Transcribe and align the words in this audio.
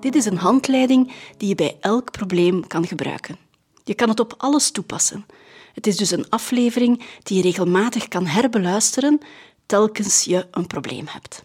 Dit 0.00 0.14
is 0.14 0.24
een 0.24 0.36
handleiding 0.36 1.12
die 1.36 1.48
je 1.48 1.54
bij 1.54 1.76
elk 1.80 2.10
probleem 2.10 2.66
kan 2.66 2.86
gebruiken. 2.86 3.36
Je 3.84 3.94
kan 3.94 4.08
het 4.08 4.20
op 4.20 4.34
alles 4.36 4.70
toepassen. 4.70 5.26
Het 5.74 5.86
is 5.86 5.96
dus 5.96 6.10
een 6.10 6.28
aflevering 6.28 7.04
die 7.22 7.36
je 7.36 7.42
regelmatig 7.42 8.08
kan 8.08 8.26
herbeluisteren 8.26 9.20
telkens 9.66 10.24
je 10.24 10.46
een 10.50 10.66
probleem 10.66 11.04
hebt. 11.06 11.44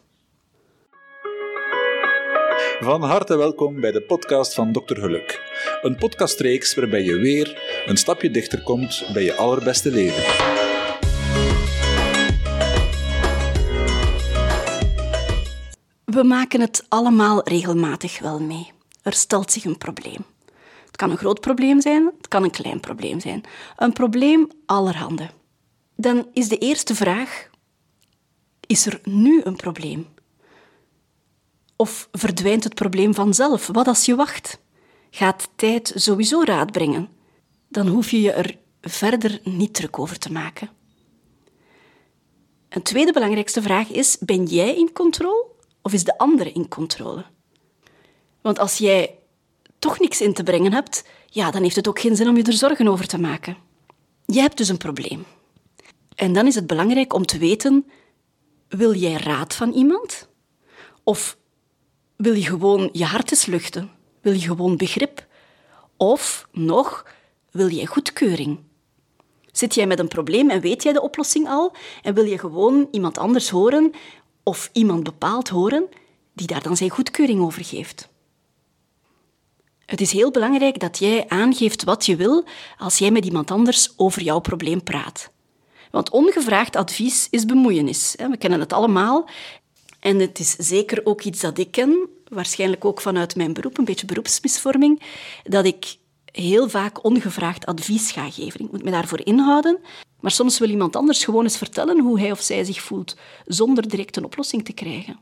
Van 2.80 3.04
harte 3.04 3.38
welkom 3.38 3.80
bij 3.80 3.92
de 3.92 4.02
podcast 4.02 4.54
van 4.54 4.72
Dr. 4.72 4.96
Geluk. 4.96 5.42
Een 5.82 5.96
podcastreeks 5.96 6.76
waarbij 6.76 7.04
je 7.04 7.16
weer 7.16 7.84
een 7.86 7.98
stapje 7.98 8.32
dichter 8.32 8.64
komt 8.64 9.04
bij 9.14 9.24
je 9.24 9.36
allerbeste 9.36 9.92
leven. 9.92 10.53
We 16.14 16.24
maken 16.24 16.62
het 16.62 16.86
allemaal 16.90 17.48
regelmatig 17.48 18.20
wel 18.20 18.40
mee. 18.40 18.72
Er 19.02 19.14
stelt 19.14 19.52
zich 19.52 19.66
een 19.66 19.78
probleem. 19.78 20.26
Het 20.86 20.96
kan 20.96 21.12
een 21.12 21.18
groot 21.18 21.40
probleem 21.40 21.82
zijn, 21.82 22.12
het 22.18 22.28
kan 22.28 22.44
een 22.44 22.52
klein 22.52 22.80
probleem 22.80 23.20
zijn. 23.20 23.44
Een 23.76 23.94
probleem 23.94 24.48
allerhande. 24.66 25.30
Dan 25.96 26.28
is 26.34 26.48
de 26.48 26.58
eerste 26.58 26.96
vraag: 26.96 27.50
is 28.68 28.86
er 28.86 29.00
nu 29.04 29.42
een 29.44 29.56
probleem? 29.56 30.08
Of 31.76 32.10
verdwijnt 32.12 32.64
het 32.64 32.74
probleem 32.74 33.14
vanzelf? 33.14 33.68
Wat 33.68 33.88
als 33.88 34.06
je 34.06 34.16
wacht? 34.16 34.60
Gaat 35.10 35.50
tijd 35.56 35.94
sowieso 35.96 36.44
raad 36.44 36.72
brengen? 36.72 37.10
Dan 37.68 37.88
hoef 37.88 38.12
je 38.12 38.22
je 38.22 38.32
er 38.32 38.58
verder 38.82 39.40
niet 39.44 39.74
druk 39.74 40.00
over 40.00 40.18
te 40.18 40.32
maken. 40.32 40.70
Een 42.70 42.84
tweede 42.84 43.12
belangrijkste 43.12 43.62
vraag 43.62 43.90
is: 43.90 44.18
ben 44.20 44.46
jij 44.46 44.76
in 44.76 44.94
controle 44.94 45.52
of 45.84 45.94
is 45.94 46.04
de 46.04 46.18
andere 46.18 46.52
in 46.52 46.68
controle? 46.68 47.26
Want 48.42 48.60
als 48.60 48.78
jij 48.78 49.16
toch 49.80 50.00
niks 50.00 50.22
in 50.22 50.34
te 50.34 50.44
brengen 50.44 50.74
hebt, 50.74 51.04
ja, 51.26 51.52
dan 51.52 51.62
heeft 51.62 51.76
het 51.76 51.88
ook 51.88 52.00
geen 52.00 52.16
zin 52.16 52.28
om 52.28 52.38
je 52.38 52.44
er 52.44 52.54
zorgen 52.54 52.88
over 52.88 53.08
te 53.08 53.20
maken. 53.20 53.58
Je 54.26 54.40
hebt 54.40 54.58
dus 54.58 54.70
een 54.70 54.78
probleem. 54.78 55.26
En 56.16 56.34
dan 56.34 56.48
is 56.48 56.56
het 56.56 56.68
belangrijk 56.68 57.14
om 57.14 57.26
te 57.26 57.38
weten: 57.38 57.86
wil 58.68 58.94
jij 58.94 59.14
raad 59.14 59.56
van 59.56 59.72
iemand? 59.72 60.28
Of 61.04 61.38
wil 62.16 62.34
je 62.34 62.46
gewoon 62.46 62.90
je 62.92 63.06
hart 63.06 63.32
eens 63.32 63.46
luchten? 63.46 63.92
Wil 64.22 64.34
je 64.34 64.40
gewoon 64.48 64.78
begrip? 64.78 65.26
Of 65.98 66.48
nog, 66.52 67.06
wil 67.52 67.70
jij 67.70 67.86
goedkeuring? 67.86 68.60
Zit 69.52 69.74
jij 69.74 69.88
met 69.88 70.00
een 70.00 70.08
probleem 70.08 70.50
en 70.50 70.62
weet 70.62 70.84
jij 70.84 70.94
de 70.94 71.02
oplossing 71.02 71.48
al 71.48 71.74
en 72.02 72.14
wil 72.14 72.24
je 72.24 72.38
gewoon 72.38 72.88
iemand 72.92 73.18
anders 73.18 73.50
horen 73.50 73.94
of 74.44 74.70
iemand 74.74 75.04
bepaald 75.04 75.50
horen 75.50 75.86
die 76.34 76.48
daar 76.48 76.64
dan 76.64 76.78
zijn 76.78 76.90
goedkeuring 76.90 77.42
over 77.42 77.66
geeft? 77.66 78.12
Het 79.86 80.02
is 80.02 80.12
heel 80.12 80.32
belangrijk 80.32 80.80
dat 80.80 81.00
jij 81.00 81.28
aangeeft 81.28 81.84
wat 81.84 82.06
je 82.06 82.16
wil 82.16 82.46
als 82.78 82.98
jij 82.98 83.12
met 83.12 83.26
iemand 83.26 83.52
anders 83.52 83.94
over 83.98 84.22
jouw 84.22 84.40
probleem 84.40 84.84
praat. 84.84 85.32
Want 85.92 86.10
ongevraagd 86.10 86.76
advies 86.76 87.28
is 87.30 87.46
bemoeienis. 87.46 88.16
We 88.18 88.38
kennen 88.38 88.60
het 88.60 88.74
allemaal. 88.74 89.30
En 90.00 90.20
het 90.20 90.40
is 90.40 90.52
zeker 90.52 91.02
ook 91.04 91.22
iets 91.22 91.40
dat 91.40 91.58
ik 91.58 91.72
ken, 91.72 92.10
waarschijnlijk 92.28 92.86
ook 92.86 93.02
vanuit 93.02 93.36
mijn 93.36 93.54
beroep, 93.54 93.78
een 93.78 93.86
beetje 93.86 94.06
beroepsmisvorming, 94.06 95.02
dat 95.44 95.66
ik 95.66 95.96
heel 96.26 96.70
vaak 96.70 97.04
ongevraagd 97.04 97.66
advies 97.66 98.12
ga 98.12 98.30
geven. 98.30 98.60
Ik 98.60 98.72
moet 98.72 98.84
me 98.84 98.92
daarvoor 98.92 99.26
inhouden. 99.26 99.78
Maar 100.24 100.32
soms 100.32 100.60
wil 100.60 100.70
iemand 100.70 100.96
anders 100.96 101.24
gewoon 101.24 101.44
eens 101.44 101.58
vertellen 101.58 102.00
hoe 102.00 102.20
hij 102.20 102.32
of 102.32 102.42
zij 102.42 102.64
zich 102.64 102.82
voelt, 102.82 103.16
zonder 103.46 103.88
direct 103.88 104.18
een 104.18 104.26
oplossing 104.26 104.66
te 104.66 104.74
krijgen. 104.74 105.20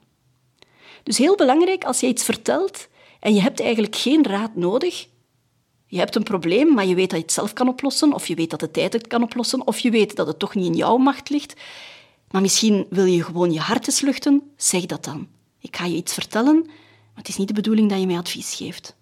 Dus 1.04 1.18
heel 1.18 1.36
belangrijk, 1.36 1.84
als 1.84 2.00
je 2.00 2.08
iets 2.08 2.24
vertelt 2.24 2.88
en 3.20 3.34
je 3.34 3.42
hebt 3.42 3.60
eigenlijk 3.60 3.96
geen 3.96 4.26
raad 4.26 4.56
nodig, 4.56 5.08
je 5.86 5.98
hebt 5.98 6.16
een 6.16 6.24
probleem, 6.24 6.74
maar 6.74 6.86
je 6.86 6.96
weet 6.96 7.10
dat 7.10 7.20
je 7.20 7.26
het 7.26 7.34
zelf 7.34 7.54
kan 7.54 7.68
oplossen, 7.68 8.14
of 8.14 8.28
je 8.28 8.36
weet 8.36 8.50
dat 8.50 8.60
de 8.60 8.72
tijd 8.72 8.94
het 8.94 9.08
kan 9.08 9.24
oplossen, 9.24 9.68
of 9.68 9.80
je 9.80 9.92
weet 9.92 10.16
dat 10.16 10.28
het 10.28 10.40
toch 10.40 10.56
niet 10.56 10.66
in 10.66 10.76
jouw 10.76 10.98
macht 10.98 11.30
ligt, 11.30 11.54
maar 12.32 12.42
misschien 12.42 12.86
wil 12.90 13.06
je 13.06 13.24
gewoon 13.24 13.54
je 13.54 13.60
hart 13.60 14.02
luchten, 14.02 14.52
zeg 14.58 14.86
dat 14.86 15.04
dan. 15.04 15.28
Ik 15.60 15.76
ga 15.76 15.86
je 15.86 15.96
iets 15.96 16.14
vertellen, 16.14 16.62
maar 16.66 17.16
het 17.16 17.28
is 17.28 17.38
niet 17.38 17.48
de 17.48 17.54
bedoeling 17.54 17.90
dat 17.90 18.00
je 18.00 18.08
mij 18.08 18.18
advies 18.18 18.56
geeft. 18.56 18.96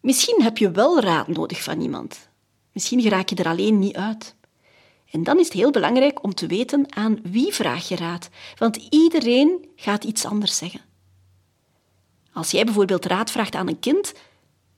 Misschien 0.00 0.42
heb 0.42 0.58
je 0.58 0.70
wel 0.70 1.00
raad 1.00 1.28
nodig 1.28 1.62
van 1.62 1.80
iemand. 1.80 2.29
Misschien 2.80 3.08
raak 3.08 3.28
je 3.28 3.36
er 3.36 3.48
alleen 3.48 3.78
niet 3.78 3.96
uit. 3.96 4.34
En 5.10 5.22
dan 5.22 5.38
is 5.38 5.44
het 5.44 5.52
heel 5.52 5.70
belangrijk 5.70 6.22
om 6.22 6.34
te 6.34 6.46
weten 6.46 6.96
aan 6.96 7.18
wie 7.22 7.52
vraag 7.52 7.88
je 7.88 7.96
raad, 7.96 8.28
want 8.58 8.76
iedereen 8.90 9.68
gaat 9.76 10.04
iets 10.04 10.24
anders 10.24 10.56
zeggen. 10.56 10.80
Als 12.32 12.50
jij 12.50 12.64
bijvoorbeeld 12.64 13.04
raad 13.04 13.30
vraagt 13.30 13.54
aan 13.54 13.68
een 13.68 13.78
kind, 13.78 14.12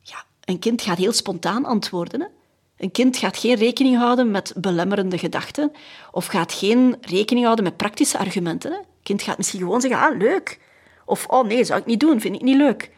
ja, 0.01 0.25
een 0.45 0.59
kind 0.59 0.83
gaat 0.83 0.99
heel 0.99 1.13
spontaan 1.13 1.65
antwoorden. 1.65 2.21
Hè? 2.21 2.27
Een 2.77 2.91
kind 2.91 3.17
gaat 3.17 3.39
geen 3.39 3.55
rekening 3.55 3.97
houden 3.97 4.31
met 4.31 4.53
belemmerende 4.57 5.19
gedachten 5.19 5.73
of 6.11 6.27
gaat 6.27 6.53
geen 6.53 6.97
rekening 7.01 7.45
houden 7.45 7.65
met 7.65 7.77
praktische 7.77 8.19
argumenten. 8.19 8.73
Een 8.73 8.85
kind 9.03 9.23
gaat 9.23 9.37
misschien 9.37 9.61
gewoon 9.61 9.81
zeggen, 9.81 10.01
ah, 10.01 10.19
leuk. 10.19 10.61
Of, 11.05 11.27
oh 11.27 11.47
nee, 11.47 11.65
zou 11.65 11.81
ik 11.81 11.87
niet 11.87 12.01
doen, 12.01 12.21
vind 12.21 12.35
ik 12.35 12.43
niet 12.43 12.57
leuk. 12.57 12.91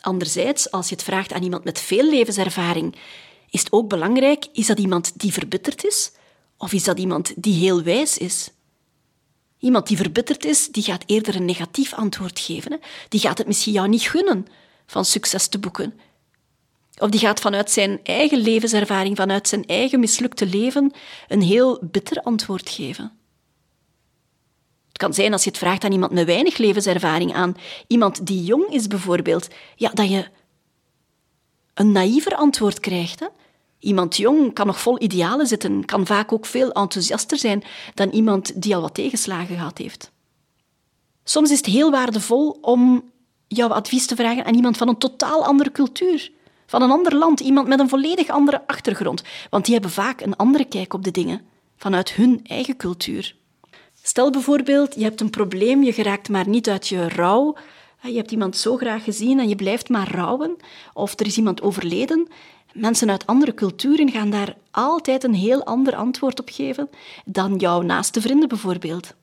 Anderzijds, 0.00 0.70
als 0.70 0.88
je 0.88 0.94
het 0.94 1.04
vraagt 1.04 1.32
aan 1.32 1.42
iemand 1.42 1.64
met 1.64 1.80
veel 1.80 2.10
levenservaring, 2.10 2.96
is 3.54 3.60
het 3.60 3.72
ook 3.72 3.88
belangrijk, 3.88 4.46
is 4.52 4.66
dat 4.66 4.78
iemand 4.78 5.20
die 5.20 5.32
verbitterd 5.32 5.84
is? 5.84 6.12
Of 6.56 6.72
is 6.72 6.84
dat 6.84 6.98
iemand 6.98 7.32
die 7.36 7.54
heel 7.54 7.82
wijs 7.82 8.18
is? 8.18 8.50
Iemand 9.58 9.86
die 9.86 9.96
verbitterd 9.96 10.44
is, 10.44 10.68
die 10.68 10.82
gaat 10.82 11.02
eerder 11.06 11.34
een 11.36 11.44
negatief 11.44 11.92
antwoord 11.92 12.40
geven. 12.40 12.72
Hè? 12.72 12.78
Die 13.08 13.20
gaat 13.20 13.38
het 13.38 13.46
misschien 13.46 13.72
jou 13.72 13.88
niet 13.88 14.02
gunnen 14.02 14.46
van 14.86 15.04
succes 15.04 15.46
te 15.46 15.58
boeken. 15.58 16.00
Of 16.98 17.10
die 17.10 17.20
gaat 17.20 17.40
vanuit 17.40 17.70
zijn 17.70 18.00
eigen 18.02 18.38
levenservaring, 18.38 19.16
vanuit 19.16 19.48
zijn 19.48 19.66
eigen 19.66 20.00
mislukte 20.00 20.46
leven, 20.46 20.92
een 21.28 21.42
heel 21.42 21.78
bitter 21.82 22.22
antwoord 22.22 22.68
geven. 22.68 23.12
Het 24.88 24.98
kan 24.98 25.14
zijn 25.14 25.32
als 25.32 25.44
je 25.44 25.50
het 25.50 25.58
vraagt 25.58 25.84
aan 25.84 25.92
iemand 25.92 26.12
met 26.12 26.26
weinig 26.26 26.56
levenservaring, 26.56 27.34
aan 27.34 27.56
iemand 27.86 28.26
die 28.26 28.44
jong 28.44 28.66
is 28.66 28.86
bijvoorbeeld, 28.86 29.48
ja, 29.76 29.90
dat 29.90 30.10
je 30.10 30.28
een 31.74 31.92
naïver 31.92 32.34
antwoord 32.34 32.80
krijgt. 32.80 33.20
Hè? 33.20 33.26
Iemand 33.84 34.16
jong 34.16 34.52
kan 34.52 34.66
nog 34.66 34.80
vol 34.80 35.02
idealen 35.02 35.46
zitten, 35.46 35.84
kan 35.84 36.06
vaak 36.06 36.32
ook 36.32 36.46
veel 36.46 36.72
enthousiaster 36.72 37.38
zijn 37.38 37.62
dan 37.94 38.10
iemand 38.10 38.62
die 38.62 38.74
al 38.74 38.80
wat 38.80 38.94
tegenslagen 38.94 39.56
gehad 39.56 39.78
heeft. 39.78 40.10
Soms 41.24 41.50
is 41.50 41.56
het 41.56 41.66
heel 41.66 41.90
waardevol 41.90 42.58
om 42.60 43.10
jouw 43.46 43.68
advies 43.68 44.06
te 44.06 44.16
vragen 44.16 44.44
aan 44.44 44.54
iemand 44.54 44.76
van 44.76 44.88
een 44.88 44.98
totaal 44.98 45.44
andere 45.44 45.72
cultuur, 45.72 46.30
van 46.66 46.82
een 46.82 46.90
ander 46.90 47.16
land, 47.16 47.40
iemand 47.40 47.68
met 47.68 47.80
een 47.80 47.88
volledig 47.88 48.28
andere 48.28 48.66
achtergrond, 48.66 49.22
want 49.50 49.64
die 49.64 49.74
hebben 49.74 49.92
vaak 49.92 50.20
een 50.20 50.36
andere 50.36 50.64
kijk 50.64 50.94
op 50.94 51.04
de 51.04 51.10
dingen, 51.10 51.40
vanuit 51.76 52.12
hun 52.12 52.40
eigen 52.44 52.76
cultuur. 52.76 53.36
Stel 54.02 54.30
bijvoorbeeld, 54.30 54.94
je 54.94 55.02
hebt 55.02 55.20
een 55.20 55.30
probleem, 55.30 55.82
je 55.82 55.92
geraakt 55.92 56.28
maar 56.28 56.48
niet 56.48 56.68
uit 56.68 56.88
je 56.88 57.08
rouw, 57.08 57.56
je 58.02 58.16
hebt 58.16 58.30
iemand 58.30 58.56
zo 58.56 58.76
graag 58.76 59.04
gezien 59.04 59.38
en 59.38 59.48
je 59.48 59.56
blijft 59.56 59.88
maar 59.88 60.10
rouwen, 60.14 60.56
of 60.92 61.20
er 61.20 61.26
is 61.26 61.36
iemand 61.36 61.62
overleden. 61.62 62.28
Mensen 62.74 63.10
uit 63.10 63.26
andere 63.26 63.54
culturen 63.54 64.10
gaan 64.10 64.30
daar 64.30 64.56
altijd 64.70 65.24
een 65.24 65.34
heel 65.34 65.64
ander 65.64 65.96
antwoord 65.96 66.40
op 66.40 66.48
geven 66.52 66.90
dan 67.24 67.56
jouw 67.56 67.82
naaste 67.82 68.20
vrienden 68.20 68.48
bijvoorbeeld. 68.48 69.14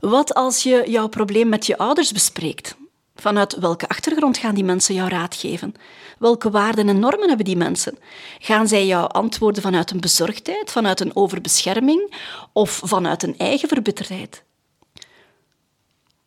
Wat 0.00 0.34
als 0.34 0.62
je 0.62 0.84
jouw 0.86 1.08
probleem 1.08 1.48
met 1.48 1.66
je 1.66 1.78
ouders 1.78 2.12
bespreekt? 2.12 2.76
Vanuit 3.14 3.58
welke 3.58 3.88
achtergrond 3.88 4.38
gaan 4.38 4.54
die 4.54 4.64
mensen 4.64 4.94
jou 4.94 5.08
raad 5.08 5.34
geven? 5.34 5.74
Welke 6.18 6.50
waarden 6.50 6.88
en 6.88 6.98
normen 6.98 7.28
hebben 7.28 7.46
die 7.46 7.56
mensen? 7.56 7.98
Gaan 8.38 8.68
zij 8.68 8.86
jou 8.86 9.10
antwoorden 9.10 9.62
vanuit 9.62 9.90
een 9.90 10.00
bezorgdheid, 10.00 10.70
vanuit 10.70 11.00
een 11.00 11.16
overbescherming 11.16 12.14
of 12.52 12.80
vanuit 12.84 13.22
een 13.22 13.38
eigen 13.38 13.68
verbitterdheid? 13.68 14.44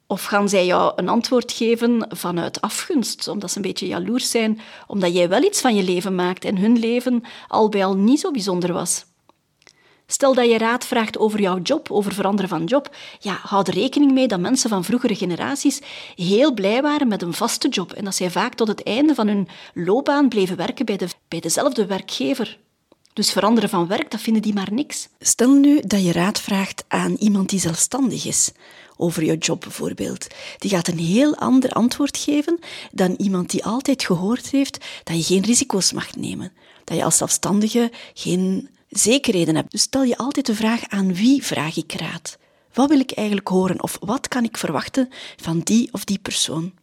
Of 0.07 0.23
gaan 0.23 0.49
zij 0.49 0.65
jou 0.65 0.93
een 0.95 1.09
antwoord 1.09 1.51
geven 1.51 2.07
vanuit 2.09 2.61
afgunst, 2.61 3.27
omdat 3.27 3.51
ze 3.51 3.57
een 3.57 3.63
beetje 3.63 3.87
jaloers 3.87 4.29
zijn, 4.29 4.59
omdat 4.87 5.13
jij 5.13 5.29
wel 5.29 5.43
iets 5.43 5.61
van 5.61 5.75
je 5.75 5.83
leven 5.83 6.15
maakt 6.15 6.45
en 6.45 6.57
hun 6.57 6.79
leven 6.79 7.23
al 7.47 7.69
bij 7.69 7.85
al 7.85 7.95
niet 7.95 8.19
zo 8.19 8.31
bijzonder 8.31 8.73
was? 8.73 9.05
Stel 10.07 10.33
dat 10.33 10.49
je 10.49 10.57
raad 10.57 10.85
vraagt 10.85 11.17
over 11.17 11.41
jouw 11.41 11.59
job, 11.59 11.91
over 11.91 12.13
veranderen 12.13 12.49
van 12.49 12.63
job. 12.63 12.95
Ja, 13.19 13.39
houd 13.43 13.67
er 13.67 13.73
rekening 13.73 14.11
mee 14.11 14.27
dat 14.27 14.39
mensen 14.39 14.69
van 14.69 14.83
vroegere 14.83 15.15
generaties 15.15 15.81
heel 16.15 16.53
blij 16.53 16.81
waren 16.81 17.07
met 17.07 17.21
een 17.21 17.33
vaste 17.33 17.67
job 17.67 17.91
en 17.91 18.03
dat 18.03 18.15
zij 18.15 18.31
vaak 18.31 18.53
tot 18.53 18.67
het 18.67 18.83
einde 18.83 19.15
van 19.15 19.27
hun 19.27 19.47
loopbaan 19.73 20.29
bleven 20.29 20.57
werken 20.57 20.85
bij, 20.85 20.97
de, 20.97 21.07
bij 21.27 21.39
dezelfde 21.39 21.85
werkgever. 21.85 22.59
Dus 23.13 23.31
veranderen 23.31 23.69
van 23.69 23.87
werk, 23.87 24.11
dat 24.11 24.21
vinden 24.21 24.41
die 24.41 24.53
maar 24.53 24.73
niks. 24.73 25.07
Stel 25.19 25.51
nu 25.51 25.81
dat 25.85 26.03
je 26.03 26.11
raad 26.11 26.41
vraagt 26.41 26.85
aan 26.87 27.15
iemand 27.19 27.49
die 27.49 27.59
zelfstandig 27.59 28.25
is, 28.25 28.51
over 28.97 29.23
je 29.23 29.37
job 29.37 29.61
bijvoorbeeld. 29.61 30.27
Die 30.57 30.69
gaat 30.69 30.87
een 30.87 30.99
heel 30.99 31.35
ander 31.35 31.71
antwoord 31.71 32.17
geven 32.17 32.59
dan 32.91 33.15
iemand 33.17 33.49
die 33.49 33.65
altijd 33.65 34.05
gehoord 34.05 34.49
heeft 34.49 34.85
dat 35.03 35.17
je 35.17 35.33
geen 35.33 35.43
risico's 35.43 35.91
mag 35.91 36.15
nemen. 36.15 36.51
Dat 36.83 36.97
je 36.97 37.03
als 37.03 37.17
zelfstandige 37.17 37.91
geen 38.13 38.69
zekerheden 38.89 39.55
hebt. 39.55 39.71
Dus 39.71 39.81
stel 39.81 40.03
je 40.03 40.17
altijd 40.17 40.45
de 40.45 40.55
vraag 40.55 40.87
aan 40.87 41.13
wie 41.13 41.43
vraag 41.43 41.77
ik 41.77 41.93
raad? 41.93 42.37
Wat 42.73 42.89
wil 42.89 42.99
ik 42.99 43.11
eigenlijk 43.11 43.47
horen 43.47 43.83
of 43.83 43.97
wat 43.99 44.27
kan 44.27 44.43
ik 44.43 44.57
verwachten 44.57 45.09
van 45.35 45.59
die 45.59 45.89
of 45.91 46.03
die 46.03 46.19
persoon? 46.19 46.73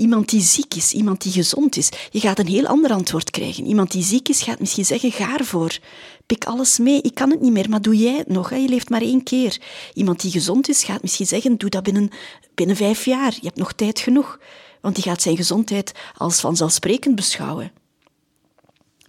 Iemand 0.00 0.28
die 0.28 0.40
ziek 0.40 0.74
is, 0.74 0.92
iemand 0.92 1.22
die 1.22 1.32
gezond 1.32 1.76
is, 1.76 1.88
je 2.10 2.20
gaat 2.20 2.38
een 2.38 2.46
heel 2.46 2.66
ander 2.66 2.90
antwoord 2.92 3.30
krijgen. 3.30 3.66
Iemand 3.66 3.90
die 3.90 4.02
ziek 4.02 4.28
is 4.28 4.42
gaat 4.42 4.60
misschien 4.60 4.84
zeggen, 4.84 5.12
ga 5.12 5.38
ervoor. 5.38 5.78
Pik 6.26 6.44
alles 6.44 6.78
mee, 6.78 7.02
ik 7.02 7.14
kan 7.14 7.30
het 7.30 7.40
niet 7.40 7.52
meer, 7.52 7.68
maar 7.68 7.82
doe 7.82 7.96
jij 7.96 8.16
het 8.16 8.28
nog? 8.28 8.50
Je 8.50 8.68
leeft 8.68 8.90
maar 8.90 9.00
één 9.00 9.22
keer. 9.22 9.60
Iemand 9.94 10.20
die 10.20 10.30
gezond 10.30 10.68
is 10.68 10.84
gaat 10.84 11.02
misschien 11.02 11.26
zeggen, 11.26 11.58
doe 11.58 11.70
dat 11.70 11.82
binnen, 11.82 12.10
binnen 12.54 12.76
vijf 12.76 13.04
jaar. 13.04 13.32
Je 13.32 13.46
hebt 13.46 13.56
nog 13.56 13.72
tijd 13.72 14.00
genoeg. 14.00 14.38
Want 14.80 14.94
die 14.94 15.04
gaat 15.04 15.22
zijn 15.22 15.36
gezondheid 15.36 15.92
als 16.16 16.40
vanzelfsprekend 16.40 17.14
beschouwen. 17.14 17.72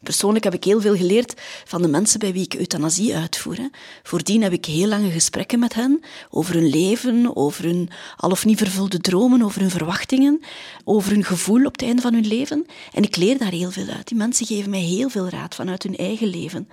Persoonlijk 0.03 0.43
heb 0.43 0.53
ik 0.53 0.63
heel 0.63 0.81
veel 0.81 0.95
geleerd 0.95 1.33
van 1.65 1.81
de 1.81 1.87
mensen 1.87 2.19
bij 2.19 2.33
wie 2.33 2.43
ik 2.43 2.55
euthanasie 2.55 3.15
uitvoer. 3.15 3.57
Voordien 4.03 4.41
heb 4.41 4.51
ik 4.51 4.65
heel 4.65 4.87
lange 4.87 5.11
gesprekken 5.11 5.59
met 5.59 5.73
hen 5.73 6.01
over 6.29 6.53
hun 6.53 6.69
leven, 6.69 7.35
over 7.35 7.63
hun 7.63 7.89
al 8.17 8.31
of 8.31 8.45
niet 8.45 8.57
vervulde 8.57 8.99
dromen, 8.99 9.41
over 9.41 9.61
hun 9.61 9.69
verwachtingen, 9.69 10.41
over 10.83 11.11
hun 11.11 11.23
gevoel 11.23 11.65
op 11.65 11.71
het 11.71 11.81
einde 11.81 12.01
van 12.01 12.13
hun 12.13 12.27
leven. 12.27 12.65
En 12.91 13.03
ik 13.03 13.15
leer 13.15 13.37
daar 13.37 13.51
heel 13.51 13.71
veel 13.71 13.87
uit. 13.87 14.07
Die 14.07 14.17
mensen 14.17 14.45
geven 14.45 14.69
mij 14.69 14.79
heel 14.79 15.09
veel 15.09 15.29
raad 15.29 15.55
vanuit 15.55 15.83
hun 15.83 15.97
eigen 15.97 16.27
leven. 16.27 16.69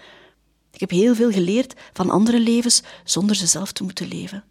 Ik 0.72 0.80
heb 0.80 0.90
heel 0.90 1.14
veel 1.14 1.30
geleerd 1.30 1.74
van 1.92 2.10
andere 2.10 2.40
levens 2.40 2.82
zonder 3.04 3.36
ze 3.36 3.46
zelf 3.46 3.72
te 3.72 3.82
moeten 3.82 4.08
leven. 4.08 4.44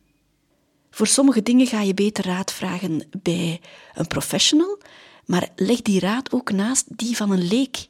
Voor 0.91 1.07
sommige 1.07 1.41
dingen 1.41 1.67
ga 1.67 1.81
je 1.81 1.93
beter 1.93 2.25
raad 2.25 2.53
vragen 2.53 3.07
bij 3.21 3.61
een 3.93 4.07
professional, 4.07 4.77
maar 5.25 5.49
leg 5.55 5.81
die 5.81 5.99
raad 5.99 6.31
ook 6.31 6.51
naast 6.51 6.85
die 6.97 7.15
van 7.15 7.31
een 7.31 7.47
leek. 7.47 7.87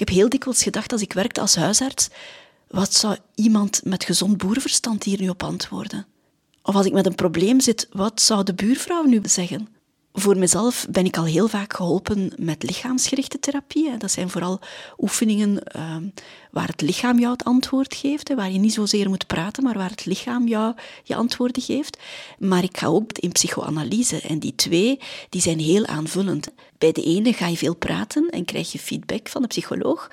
Heb 0.00 0.08
heel 0.08 0.28
dikwijls 0.28 0.62
gedacht 0.62 0.92
als 0.92 1.02
ik 1.02 1.12
werkte 1.12 1.40
als 1.40 1.56
huisarts, 1.56 2.08
wat 2.68 2.94
zou 2.94 3.16
iemand 3.34 3.80
met 3.84 4.04
gezond 4.04 4.36
boerenverstand 4.36 5.04
hier 5.04 5.20
nu 5.20 5.28
op 5.28 5.42
antwoorden? 5.42 6.06
Of 6.62 6.74
als 6.74 6.86
ik 6.86 6.92
met 6.92 7.06
een 7.06 7.14
probleem 7.14 7.60
zit, 7.60 7.88
wat 7.92 8.20
zou 8.20 8.44
de 8.44 8.54
buurvrouw 8.54 9.04
nu 9.04 9.20
zeggen? 9.22 9.68
Voor 10.12 10.38
mezelf 10.38 10.86
ben 10.90 11.04
ik 11.04 11.16
al 11.16 11.24
heel 11.24 11.48
vaak 11.48 11.74
geholpen 11.74 12.32
met 12.36 12.62
lichaamsgerichte 12.62 13.40
therapie. 13.40 13.96
Dat 13.96 14.10
zijn 14.10 14.30
vooral 14.30 14.60
oefeningen 14.98 15.62
ehm, 15.62 16.08
waar 16.50 16.66
het 16.66 16.80
lichaam 16.80 17.18
jou 17.18 17.32
het 17.32 17.44
antwoord 17.44 17.94
geeft, 17.94 18.34
waar 18.34 18.50
je 18.50 18.58
niet 18.58 18.72
zozeer 18.72 19.08
moet 19.08 19.26
praten, 19.26 19.62
maar 19.62 19.78
waar 19.78 19.90
het 19.90 20.06
lichaam 20.06 20.48
jou 20.48 20.74
je 21.04 21.14
antwoorden 21.14 21.62
geeft. 21.62 21.98
Maar 22.38 22.62
ik 22.62 22.76
ga 22.78 22.86
ook 22.86 23.18
in 23.18 23.32
psychoanalyse 23.32 24.20
en 24.20 24.38
die 24.38 24.54
twee 24.54 25.00
die 25.28 25.40
zijn 25.40 25.58
heel 25.58 25.86
aanvullend. 25.86 26.48
Bij 26.78 26.92
de 26.92 27.02
ene 27.02 27.32
ga 27.32 27.46
je 27.46 27.56
veel 27.56 27.76
praten 27.76 28.28
en 28.28 28.44
krijg 28.44 28.72
je 28.72 28.78
feedback 28.78 29.28
van 29.28 29.42
de 29.42 29.48
psycholoog, 29.48 30.10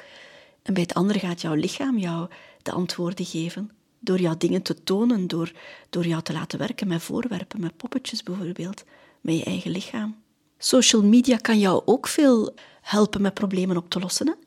en 0.64 0.74
bij 0.74 0.84
het 0.84 0.94
andere 0.94 1.20
gaat 1.20 1.42
jouw 1.42 1.54
lichaam 1.54 1.98
jou 1.98 2.30
de 2.62 2.72
antwoorden 2.72 3.26
geven. 3.26 3.72
Door 4.00 4.20
jou 4.20 4.38
dingen 4.38 4.62
te 4.62 4.84
tonen, 4.84 5.28
door, 5.28 5.52
door 5.90 6.06
jou 6.06 6.22
te 6.22 6.34
laten 6.34 6.60
werken 6.60 6.88
met 6.88 7.02
voorwerpen, 7.02 7.62
met 7.62 7.78
poppetjes 7.78 8.24
bijvoorbeeld 8.24 8.84
met 9.22 9.38
je 9.38 9.44
eigen 9.44 9.72
lichaam. 9.72 10.16
Social 10.58 11.04
media 11.04 11.38
kan 11.38 11.60
jou 11.60 11.82
ook 11.86 12.08
veel 12.08 12.54
helpen 12.82 13.22
met 13.22 13.34
problemen 13.34 13.78
op 13.78 13.90
te 13.90 14.00
lossen. 14.00 14.38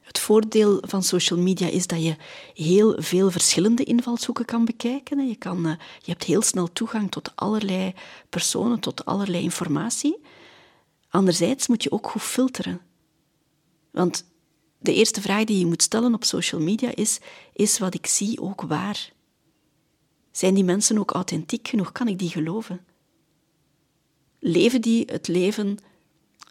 Het 0.00 0.18
voordeel 0.18 0.78
van 0.86 1.02
social 1.02 1.38
media 1.38 1.68
is 1.68 1.86
dat 1.86 2.04
je 2.04 2.16
heel 2.54 2.94
veel 2.98 3.30
verschillende 3.30 3.84
invalshoeken 3.84 4.44
kan 4.44 4.64
bekijken. 4.64 5.28
Je, 5.28 5.36
kan, 5.36 5.66
eh, 5.66 5.72
je 5.98 6.10
hebt 6.10 6.24
heel 6.24 6.42
snel 6.42 6.72
toegang 6.72 7.10
tot 7.10 7.32
allerlei 7.34 7.94
personen, 8.30 8.80
tot 8.80 9.04
allerlei 9.04 9.42
informatie. 9.42 10.18
Anderzijds 11.08 11.66
moet 11.66 11.82
je 11.82 11.92
ook 11.92 12.10
goed 12.10 12.22
filteren. 12.22 12.80
Want 13.90 14.24
de 14.78 14.94
eerste 14.94 15.20
vraag 15.20 15.44
die 15.44 15.58
je 15.58 15.66
moet 15.66 15.82
stellen 15.82 16.14
op 16.14 16.24
social 16.24 16.60
media 16.60 16.94
is: 16.94 17.18
is 17.52 17.78
wat 17.78 17.94
ik 17.94 18.06
zie 18.06 18.40
ook 18.40 18.62
waar? 18.62 19.12
Zijn 20.30 20.54
die 20.54 20.64
mensen 20.64 20.98
ook 20.98 21.10
authentiek 21.10 21.68
genoeg? 21.68 21.92
Kan 21.92 22.08
ik 22.08 22.18
die 22.18 22.30
geloven? 22.30 22.86
Leven 24.46 24.80
die 24.80 25.04
het 25.12 25.28
leven 25.28 25.78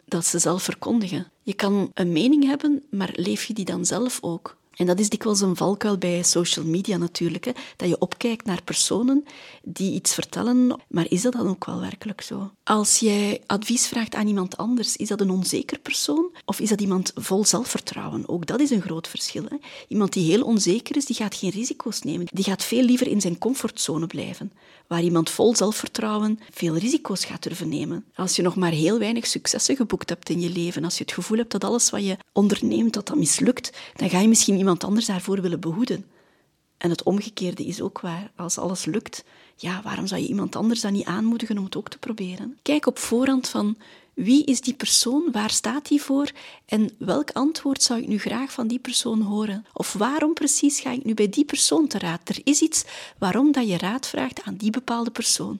dat 0.05 0.25
ze 0.25 0.39
zelf 0.39 0.63
verkondigen. 0.63 1.31
Je 1.43 1.53
kan 1.53 1.91
een 1.93 2.11
mening 2.11 2.45
hebben, 2.45 2.83
maar 2.89 3.11
leef 3.15 3.43
je 3.43 3.53
die 3.53 3.65
dan 3.65 3.85
zelf 3.85 4.17
ook? 4.21 4.57
En 4.75 4.85
dat 4.85 4.99
is 4.99 5.09
dikwijls 5.09 5.41
een 5.41 5.55
valkuil 5.55 5.97
bij 5.97 6.23
social 6.23 6.65
media 6.65 6.97
natuurlijk. 6.97 7.45
Hè? 7.45 7.51
Dat 7.75 7.89
je 7.89 7.99
opkijkt 7.99 8.45
naar 8.45 8.63
personen 8.63 9.25
die 9.63 9.93
iets 9.93 10.13
vertellen, 10.13 10.79
maar 10.87 11.05
is 11.09 11.21
dat 11.21 11.33
dan 11.33 11.47
ook 11.47 11.65
wel 11.65 11.79
werkelijk 11.79 12.21
zo? 12.21 12.51
Als 12.63 12.99
jij 12.99 13.41
advies 13.45 13.87
vraagt 13.87 14.15
aan 14.15 14.27
iemand 14.27 14.57
anders, 14.57 14.95
is 14.95 15.07
dat 15.07 15.21
een 15.21 15.29
onzeker 15.29 15.79
persoon 15.79 16.35
of 16.45 16.59
is 16.59 16.69
dat 16.69 16.81
iemand 16.81 17.11
vol 17.15 17.45
zelfvertrouwen? 17.45 18.29
Ook 18.29 18.45
dat 18.45 18.59
is 18.59 18.69
een 18.69 18.81
groot 18.81 19.07
verschil. 19.07 19.43
Hè? 19.49 19.55
Iemand 19.87 20.13
die 20.13 20.31
heel 20.31 20.43
onzeker 20.43 20.95
is, 20.95 21.05
die 21.05 21.15
gaat 21.15 21.35
geen 21.35 21.49
risico's 21.49 22.01
nemen. 22.01 22.27
Die 22.31 22.43
gaat 22.43 22.63
veel 22.63 22.83
liever 22.83 23.07
in 23.07 23.21
zijn 23.21 23.37
comfortzone 23.37 24.07
blijven. 24.07 24.51
Waar 24.87 25.03
iemand 25.03 25.29
vol 25.29 25.55
zelfvertrouwen 25.55 26.39
veel 26.51 26.77
risico's 26.77 27.25
gaat 27.25 27.43
durven 27.43 27.69
nemen. 27.69 28.05
Als 28.15 28.35
je 28.35 28.41
nog 28.41 28.55
maar 28.55 28.71
heel 28.71 28.99
weinig 28.99 29.27
successen 29.27 29.75
geboekt 29.75 30.09
hebt 30.09 30.29
in 30.29 30.41
je 30.41 30.49
leven, 30.49 30.83
als 30.83 30.97
je 30.97 31.03
het 31.03 31.13
gevoel 31.13 31.37
hebt 31.37 31.51
dat 31.51 31.63
alles 31.63 31.89
wat 31.89 32.05
je 32.05 32.17
onderneemt, 32.31 32.93
dat 32.93 33.07
dat 33.07 33.17
mislukt, 33.17 33.77
dan 33.95 34.09
ga 34.09 34.19
je 34.19 34.27
misschien 34.27 34.57
iemand 34.57 34.83
anders 34.83 35.05
daarvoor 35.05 35.41
willen 35.41 35.59
behoeden. 35.59 36.05
En 36.77 36.89
het 36.89 37.03
omgekeerde 37.03 37.65
is 37.65 37.81
ook 37.81 37.99
waar. 37.99 38.31
Als 38.35 38.57
alles 38.57 38.85
lukt, 38.85 39.23
ja, 39.55 39.81
waarom 39.83 40.07
zou 40.07 40.21
je 40.21 40.27
iemand 40.27 40.55
anders 40.55 40.81
dan 40.81 40.93
niet 40.93 41.05
aanmoedigen 41.05 41.57
om 41.57 41.63
het 41.63 41.77
ook 41.77 41.89
te 41.89 41.97
proberen? 41.97 42.57
Kijk 42.61 42.85
op 42.85 42.99
voorhand 42.99 43.47
van 43.47 43.77
wie 44.15 44.43
is 44.43 44.61
die 44.61 44.73
persoon, 44.73 45.31
waar 45.31 45.49
staat 45.49 45.87
die 45.87 46.01
voor 46.01 46.31
en 46.65 46.89
welk 46.97 47.31
antwoord 47.31 47.83
zou 47.83 48.01
ik 48.01 48.07
nu 48.07 48.17
graag 48.17 48.51
van 48.51 48.67
die 48.67 48.79
persoon 48.79 49.21
horen? 49.21 49.65
Of 49.73 49.93
waarom 49.93 50.33
precies 50.33 50.79
ga 50.79 50.91
ik 50.91 51.03
nu 51.03 51.13
bij 51.13 51.29
die 51.29 51.45
persoon 51.45 51.87
te 51.87 51.99
raad? 51.99 52.29
Er 52.29 52.39
is 52.43 52.61
iets 52.61 52.83
waarom 53.17 53.51
dat 53.51 53.67
je 53.67 53.77
raad 53.77 54.07
vraagt 54.07 54.43
aan 54.43 54.55
die 54.55 54.71
bepaalde 54.71 55.11
persoon. 55.11 55.59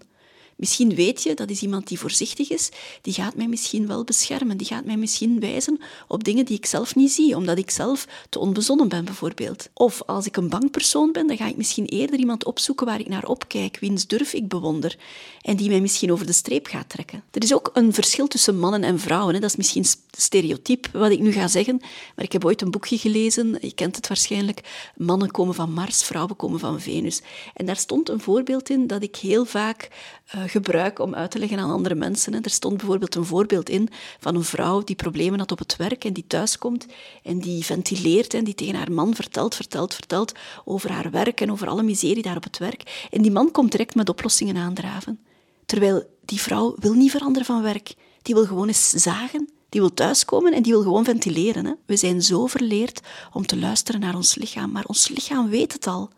Misschien 0.55 0.95
weet 0.95 1.23
je, 1.23 1.33
dat 1.33 1.49
is 1.49 1.61
iemand 1.61 1.87
die 1.87 1.99
voorzichtig 1.99 2.49
is, 2.49 2.69
die 3.01 3.13
gaat 3.13 3.35
mij 3.35 3.47
misschien 3.47 3.87
wel 3.87 4.03
beschermen, 4.03 4.57
die 4.57 4.67
gaat 4.67 4.85
mij 4.85 4.97
misschien 4.97 5.39
wijzen 5.39 5.79
op 6.07 6.23
dingen 6.23 6.45
die 6.45 6.57
ik 6.57 6.65
zelf 6.65 6.95
niet 6.95 7.11
zie, 7.11 7.35
omdat 7.35 7.57
ik 7.57 7.71
zelf 7.71 8.07
te 8.29 8.39
onbezonnen 8.39 8.87
ben 8.87 9.05
bijvoorbeeld. 9.05 9.69
Of 9.73 10.01
als 10.05 10.25
ik 10.25 10.37
een 10.37 10.49
bang 10.49 10.71
persoon 10.71 11.11
ben, 11.11 11.27
dan 11.27 11.37
ga 11.37 11.47
ik 11.47 11.57
misschien 11.57 11.85
eerder 11.85 12.19
iemand 12.19 12.45
opzoeken 12.45 12.85
waar 12.85 12.99
ik 12.99 13.07
naar 13.07 13.25
opkijk, 13.25 13.77
wiens 13.79 14.07
durf 14.07 14.33
ik 14.33 14.47
bewonder 14.47 14.97
en 15.41 15.55
die 15.55 15.69
mij 15.69 15.81
misschien 15.81 16.11
over 16.11 16.25
de 16.25 16.33
streep 16.33 16.67
gaat 16.67 16.89
trekken. 16.89 17.23
Er 17.31 17.43
is 17.43 17.53
ook 17.53 17.69
een 17.73 17.93
verschil 17.93 18.27
tussen 18.27 18.59
mannen 18.59 18.83
en 18.83 18.99
vrouwen. 18.99 19.33
Hè. 19.33 19.39
Dat 19.39 19.49
is 19.49 19.55
misschien 19.55 19.85
stereotyp 20.17 20.87
wat 20.93 21.11
ik 21.11 21.19
nu 21.19 21.31
ga 21.31 21.47
zeggen, 21.47 21.77
maar 22.15 22.25
ik 22.25 22.31
heb 22.31 22.45
ooit 22.45 22.61
een 22.61 22.71
boekje 22.71 22.97
gelezen, 22.97 23.57
je 23.61 23.73
kent 23.73 23.95
het 23.95 24.07
waarschijnlijk, 24.07 24.61
Mannen 24.95 25.31
komen 25.31 25.55
van 25.55 25.73
Mars, 25.73 26.03
vrouwen 26.03 26.35
komen 26.35 26.59
van 26.59 26.81
Venus. 26.81 27.21
En 27.53 27.65
daar 27.65 27.77
stond 27.77 28.09
een 28.09 28.19
voorbeeld 28.19 28.69
in 28.69 28.87
dat 28.87 29.03
ik 29.03 29.15
heel 29.15 29.45
vaak 29.45 29.89
uh, 30.35 30.41
gebruik 30.45 30.99
om 30.99 31.15
uit 31.15 31.31
te 31.31 31.39
leggen 31.39 31.59
aan 31.59 31.71
andere 31.71 31.95
mensen. 31.95 32.41
Er 32.41 32.49
stond 32.49 32.77
bijvoorbeeld 32.77 33.15
een 33.15 33.25
voorbeeld 33.25 33.69
in 33.69 33.89
van 34.19 34.35
een 34.35 34.43
vrouw 34.43 34.83
die 34.83 34.95
problemen 34.95 35.39
had 35.39 35.51
op 35.51 35.59
het 35.59 35.75
werk 35.75 36.05
en 36.05 36.13
die 36.13 36.27
thuiskomt 36.27 36.85
en 37.23 37.39
die 37.39 37.65
ventileert 37.65 38.33
en 38.33 38.43
die 38.43 38.55
tegen 38.55 38.75
haar 38.75 38.91
man 38.91 39.15
vertelt, 39.15 39.55
vertelt, 39.55 39.93
vertelt 39.93 40.31
over 40.65 40.91
haar 40.91 41.11
werk 41.11 41.41
en 41.41 41.51
over 41.51 41.67
alle 41.67 41.83
miserie 41.83 42.23
daar 42.23 42.35
op 42.35 42.43
het 42.43 42.57
werk. 42.57 43.07
En 43.11 43.21
die 43.21 43.31
man 43.31 43.51
komt 43.51 43.71
direct 43.71 43.95
met 43.95 44.09
oplossingen 44.09 44.57
aandraven. 44.57 45.19
Terwijl 45.65 46.03
die 46.25 46.41
vrouw 46.41 46.75
wil 46.79 46.93
niet 46.93 47.11
veranderen 47.11 47.45
van 47.45 47.61
werk. 47.61 47.93
Die 48.21 48.35
wil 48.35 48.45
gewoon 48.45 48.67
eens 48.67 48.89
zagen, 48.89 49.49
die 49.69 49.81
wil 49.81 49.93
thuiskomen 49.93 50.53
en 50.53 50.63
die 50.63 50.71
wil 50.71 50.81
gewoon 50.81 51.03
ventileren. 51.03 51.65
Hè. 51.65 51.73
We 51.85 51.95
zijn 51.95 52.21
zo 52.21 52.45
verleerd 52.45 52.99
om 53.33 53.45
te 53.45 53.57
luisteren 53.57 54.01
naar 54.01 54.15
ons 54.15 54.35
lichaam, 54.35 54.71
maar 54.71 54.85
ons 54.85 55.07
lichaam 55.07 55.49
weet 55.49 55.73
het 55.73 55.87
al. 55.87 56.09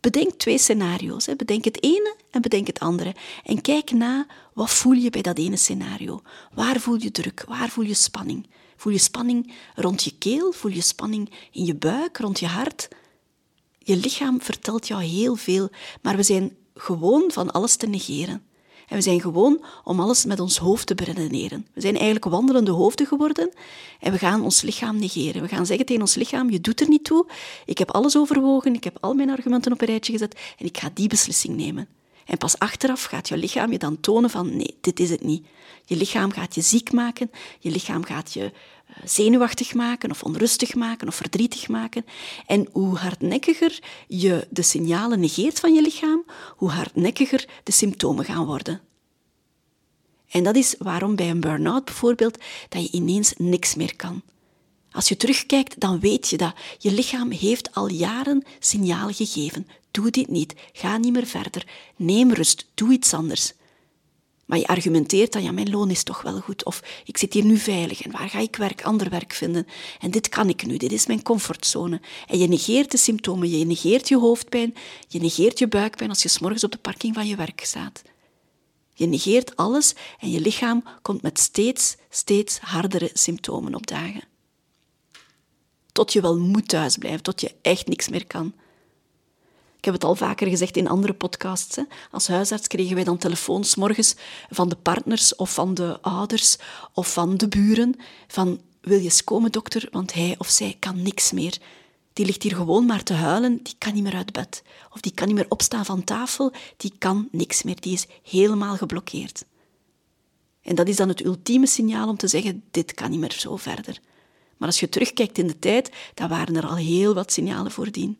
Bedenk 0.00 0.32
twee 0.32 0.58
scenario's. 0.58 1.26
Hè. 1.26 1.36
Bedenk 1.36 1.64
het 1.64 1.82
ene 1.82 2.16
en 2.30 2.42
bedenk 2.42 2.66
het 2.66 2.78
andere. 2.78 3.14
En 3.44 3.60
kijk 3.60 3.90
na, 3.90 4.26
wat 4.52 4.70
voel 4.70 4.92
je 4.92 5.10
bij 5.10 5.22
dat 5.22 5.38
ene 5.38 5.56
scenario? 5.56 6.20
Waar 6.54 6.80
voel 6.80 6.96
je 7.00 7.10
druk? 7.10 7.44
Waar 7.48 7.68
voel 7.68 7.84
je 7.84 7.94
spanning? 7.94 8.46
Voel 8.76 8.92
je 8.92 8.98
spanning 8.98 9.52
rond 9.74 10.02
je 10.02 10.18
keel? 10.18 10.52
Voel 10.52 10.72
je 10.72 10.80
spanning 10.80 11.30
in 11.50 11.64
je 11.64 11.74
buik, 11.74 12.18
rond 12.18 12.38
je 12.38 12.46
hart? 12.46 12.88
Je 13.78 13.96
lichaam 13.96 14.42
vertelt 14.42 14.86
jou 14.86 15.02
heel 15.02 15.36
veel, 15.36 15.70
maar 16.02 16.16
we 16.16 16.22
zijn 16.22 16.56
gewoon 16.74 17.30
van 17.32 17.50
alles 17.50 17.76
te 17.76 17.86
negeren. 17.86 18.42
En 18.86 18.96
we 18.96 19.02
zijn 19.02 19.20
gewoon 19.20 19.64
om 19.84 20.00
alles 20.00 20.24
met 20.24 20.40
ons 20.40 20.58
hoofd 20.58 20.86
te 20.86 20.94
beredeneren. 20.94 21.66
We 21.72 21.80
zijn 21.80 21.94
eigenlijk 21.94 22.24
wandelende 22.24 22.70
hoofden 22.70 23.06
geworden 23.06 23.50
en 24.00 24.12
we 24.12 24.18
gaan 24.18 24.42
ons 24.42 24.62
lichaam 24.62 24.98
negeren. 24.98 25.42
We 25.42 25.48
gaan 25.48 25.66
zeggen 25.66 25.86
tegen 25.86 26.02
ons 26.02 26.14
lichaam, 26.14 26.50
je 26.50 26.60
doet 26.60 26.80
er 26.80 26.88
niet 26.88 27.04
toe. 27.04 27.26
Ik 27.64 27.78
heb 27.78 27.90
alles 27.90 28.16
overwogen, 28.16 28.74
ik 28.74 28.84
heb 28.84 28.98
al 29.00 29.14
mijn 29.14 29.30
argumenten 29.30 29.72
op 29.72 29.80
een 29.80 29.86
rijtje 29.86 30.12
gezet 30.12 30.40
en 30.58 30.66
ik 30.66 30.78
ga 30.78 30.90
die 30.94 31.08
beslissing 31.08 31.56
nemen. 31.56 31.88
En 32.26 32.38
pas 32.38 32.58
achteraf 32.58 33.04
gaat 33.04 33.28
je 33.28 33.36
lichaam 33.36 33.72
je 33.72 33.78
dan 33.78 34.00
tonen 34.00 34.30
van 34.30 34.56
nee, 34.56 34.76
dit 34.80 35.00
is 35.00 35.10
het 35.10 35.22
niet. 35.22 35.46
Je 35.84 35.96
lichaam 35.96 36.30
gaat 36.30 36.54
je 36.54 36.60
ziek 36.60 36.92
maken, 36.92 37.30
je 37.58 37.70
lichaam 37.70 38.04
gaat 38.04 38.32
je 38.32 38.44
eh, 38.44 38.96
zenuwachtig 39.04 39.74
maken 39.74 40.10
of 40.10 40.22
onrustig 40.22 40.74
maken 40.74 41.08
of 41.08 41.14
verdrietig 41.14 41.68
maken. 41.68 42.04
En 42.46 42.68
hoe 42.72 42.96
hardnekkiger 42.96 43.78
je 44.06 44.46
de 44.50 44.62
signalen 44.62 45.20
negeert 45.20 45.60
van 45.60 45.74
je 45.74 45.82
lichaam, 45.82 46.24
hoe 46.56 46.70
hardnekkiger 46.70 47.48
de 47.62 47.72
symptomen 47.72 48.24
gaan 48.24 48.46
worden. 48.46 48.80
En 50.30 50.44
dat 50.44 50.56
is 50.56 50.74
waarom 50.78 51.16
bij 51.16 51.30
een 51.30 51.40
burn-out 51.40 51.84
bijvoorbeeld 51.84 52.38
dat 52.68 52.82
je 52.82 52.90
ineens 52.90 53.34
niks 53.36 53.74
meer 53.74 53.96
kan. 53.96 54.22
Als 54.90 55.08
je 55.08 55.16
terugkijkt, 55.16 55.80
dan 55.80 56.00
weet 56.00 56.28
je 56.28 56.36
dat 56.36 56.54
je 56.78 56.92
lichaam 56.92 57.30
heeft 57.30 57.74
al 57.74 57.88
jaren 57.88 58.44
signalen 58.58 59.14
gegeven. 59.14 59.66
Doe 59.96 60.10
dit 60.10 60.28
niet, 60.28 60.54
ga 60.72 60.96
niet 60.96 61.12
meer 61.12 61.26
verder, 61.26 61.66
neem 61.96 62.32
rust, 62.32 62.66
doe 62.74 62.92
iets 62.92 63.14
anders. 63.14 63.52
Maar 64.46 64.58
je 64.58 64.66
argumenteert 64.66 65.32
dan, 65.32 65.42
ja, 65.42 65.52
mijn 65.52 65.70
loon 65.70 65.90
is 65.90 66.02
toch 66.02 66.22
wel 66.22 66.40
goed. 66.40 66.64
Of 66.64 66.82
ik 67.04 67.16
zit 67.16 67.32
hier 67.32 67.44
nu 67.44 67.56
veilig 67.56 68.02
en 68.02 68.10
waar 68.10 68.28
ga 68.28 68.38
ik 68.38 68.56
werk, 68.56 68.84
ander 68.84 69.10
werk 69.10 69.32
vinden? 69.32 69.66
En 70.00 70.10
dit 70.10 70.28
kan 70.28 70.48
ik 70.48 70.66
nu, 70.66 70.76
dit 70.76 70.92
is 70.92 71.06
mijn 71.06 71.22
comfortzone. 71.22 72.00
En 72.26 72.38
je 72.38 72.48
negeert 72.48 72.90
de 72.90 72.96
symptomen, 72.96 73.58
je 73.58 73.64
negeert 73.64 74.08
je 74.08 74.18
hoofdpijn, 74.18 74.74
je 75.08 75.18
negeert 75.18 75.58
je 75.58 75.68
buikpijn 75.68 76.10
als 76.10 76.22
je 76.22 76.28
s'morgens 76.28 76.64
op 76.64 76.72
de 76.72 76.78
parking 76.78 77.14
van 77.14 77.26
je 77.26 77.36
werk 77.36 77.64
staat. 77.64 78.02
Je 78.92 79.06
negeert 79.06 79.56
alles 79.56 79.94
en 80.20 80.30
je 80.30 80.40
lichaam 80.40 80.84
komt 81.02 81.22
met 81.22 81.38
steeds, 81.38 81.96
steeds 82.10 82.58
hardere 82.58 83.10
symptomen 83.12 83.74
opdagen. 83.74 84.24
Tot 85.92 86.12
je 86.12 86.20
wel 86.20 86.38
moet 86.38 86.68
thuisblijven, 86.68 87.22
tot 87.22 87.40
je 87.40 87.54
echt 87.62 87.86
niks 87.88 88.08
meer 88.08 88.26
kan. 88.26 88.54
Ik 89.86 89.92
heb 89.92 90.00
het 90.00 90.10
al 90.10 90.16
vaker 90.16 90.46
gezegd 90.48 90.76
in 90.76 90.88
andere 90.88 91.12
podcasts. 91.12 91.76
Hè. 91.76 91.82
Als 92.10 92.28
huisarts 92.28 92.66
kregen 92.66 92.94
wij 92.94 93.04
dan 93.04 93.18
telefoons 93.18 93.74
morgens 93.74 94.14
van 94.50 94.68
de 94.68 94.76
partners 94.76 95.36
of 95.36 95.54
van 95.54 95.74
de 95.74 95.98
ouders 96.00 96.56
of 96.92 97.12
van 97.12 97.36
de 97.36 97.48
buren 97.48 97.94
van 98.26 98.60
wil 98.80 98.98
je 98.98 99.04
eens 99.04 99.24
komen 99.24 99.52
dokter, 99.52 99.88
want 99.90 100.14
hij 100.14 100.34
of 100.38 100.48
zij 100.48 100.76
kan 100.78 101.02
niks 101.02 101.32
meer. 101.32 101.58
Die 102.12 102.26
ligt 102.26 102.42
hier 102.42 102.54
gewoon 102.54 102.86
maar 102.86 103.02
te 103.02 103.12
huilen, 103.12 103.60
die 103.62 103.74
kan 103.78 103.94
niet 103.94 104.02
meer 104.02 104.14
uit 104.14 104.32
bed. 104.32 104.62
Of 104.92 105.00
die 105.00 105.12
kan 105.12 105.26
niet 105.26 105.36
meer 105.36 105.46
opstaan 105.48 105.84
van 105.84 106.04
tafel, 106.04 106.52
die 106.76 106.92
kan 106.98 107.28
niks 107.30 107.62
meer, 107.62 107.80
die 107.80 107.92
is 107.92 108.06
helemaal 108.22 108.76
geblokkeerd. 108.76 109.44
En 110.62 110.74
dat 110.74 110.88
is 110.88 110.96
dan 110.96 111.08
het 111.08 111.24
ultieme 111.24 111.66
signaal 111.66 112.08
om 112.08 112.16
te 112.16 112.28
zeggen, 112.28 112.64
dit 112.70 112.94
kan 112.94 113.10
niet 113.10 113.20
meer 113.20 113.34
zo 113.38 113.56
verder. 113.56 114.00
Maar 114.56 114.68
als 114.68 114.80
je 114.80 114.88
terugkijkt 114.88 115.38
in 115.38 115.46
de 115.46 115.58
tijd, 115.58 115.90
dan 116.14 116.28
waren 116.28 116.56
er 116.56 116.66
al 116.66 116.76
heel 116.76 117.14
wat 117.14 117.32
signalen 117.32 117.72
voordien. 117.72 118.18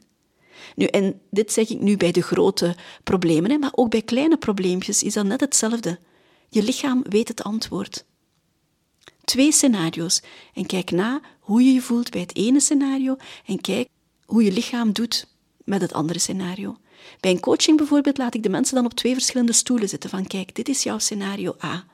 Nu, 0.75 0.85
en 0.85 1.21
dit 1.31 1.53
zeg 1.53 1.69
ik 1.69 1.81
nu 1.81 1.97
bij 1.97 2.13
de 2.13 2.23
grote 2.23 2.77
problemen, 3.03 3.51
hè, 3.51 3.59
maar 3.59 3.73
ook 3.75 3.91
bij 3.91 4.03
kleine 4.03 4.37
probleempjes 4.37 5.03
is 5.03 5.15
dat 5.15 5.27
net 5.27 5.41
hetzelfde. 5.41 5.99
Je 6.49 6.63
lichaam 6.63 7.03
weet 7.09 7.29
het 7.29 7.43
antwoord. 7.43 8.05
Twee 9.25 9.53
scenario's 9.53 10.23
en 10.55 10.67
kijk 10.67 10.91
na 10.91 11.21
hoe 11.41 11.63
je 11.63 11.73
je 11.73 11.81
voelt 11.81 12.11
bij 12.11 12.21
het 12.21 12.37
ene 12.37 12.61
scenario 12.61 13.17
en 13.47 13.61
kijk 13.61 13.89
hoe 14.25 14.45
je 14.45 14.53
lichaam 14.53 14.93
doet 14.93 15.29
met 15.65 15.81
het 15.81 15.93
andere 15.93 16.19
scenario. 16.19 16.77
Bij 17.21 17.31
een 17.31 17.41
coaching 17.41 17.77
bijvoorbeeld 17.77 18.19
laat 18.19 18.35
ik 18.35 18.43
de 18.43 18.49
mensen 18.49 18.75
dan 18.75 18.85
op 18.85 18.95
twee 18.95 19.13
verschillende 19.13 19.53
stoelen 19.53 19.89
zitten 19.89 20.11
van 20.11 20.27
kijk, 20.27 20.55
dit 20.55 20.69
is 20.69 20.83
jouw 20.83 20.99
scenario 20.99 21.57
A. 21.65 21.85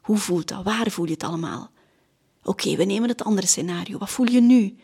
Hoe 0.00 0.16
voelt 0.16 0.48
dat? 0.48 0.64
Waar 0.64 0.90
voel 0.90 1.04
je 1.04 1.12
het 1.12 1.22
allemaal? 1.22 1.70
Oké, 2.42 2.76
we 2.76 2.84
nemen 2.84 3.08
het 3.08 3.24
andere 3.24 3.46
scenario. 3.46 3.98
Wat 3.98 4.10
voel 4.10 4.30
je 4.30 4.40
nu? 4.40 4.76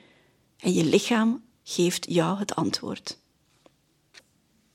En 0.59 0.73
je 0.73 0.85
lichaam 0.85 1.43
geeft 1.63 2.07
jou 2.09 2.39
het 2.39 2.55
antwoord. 2.55 3.20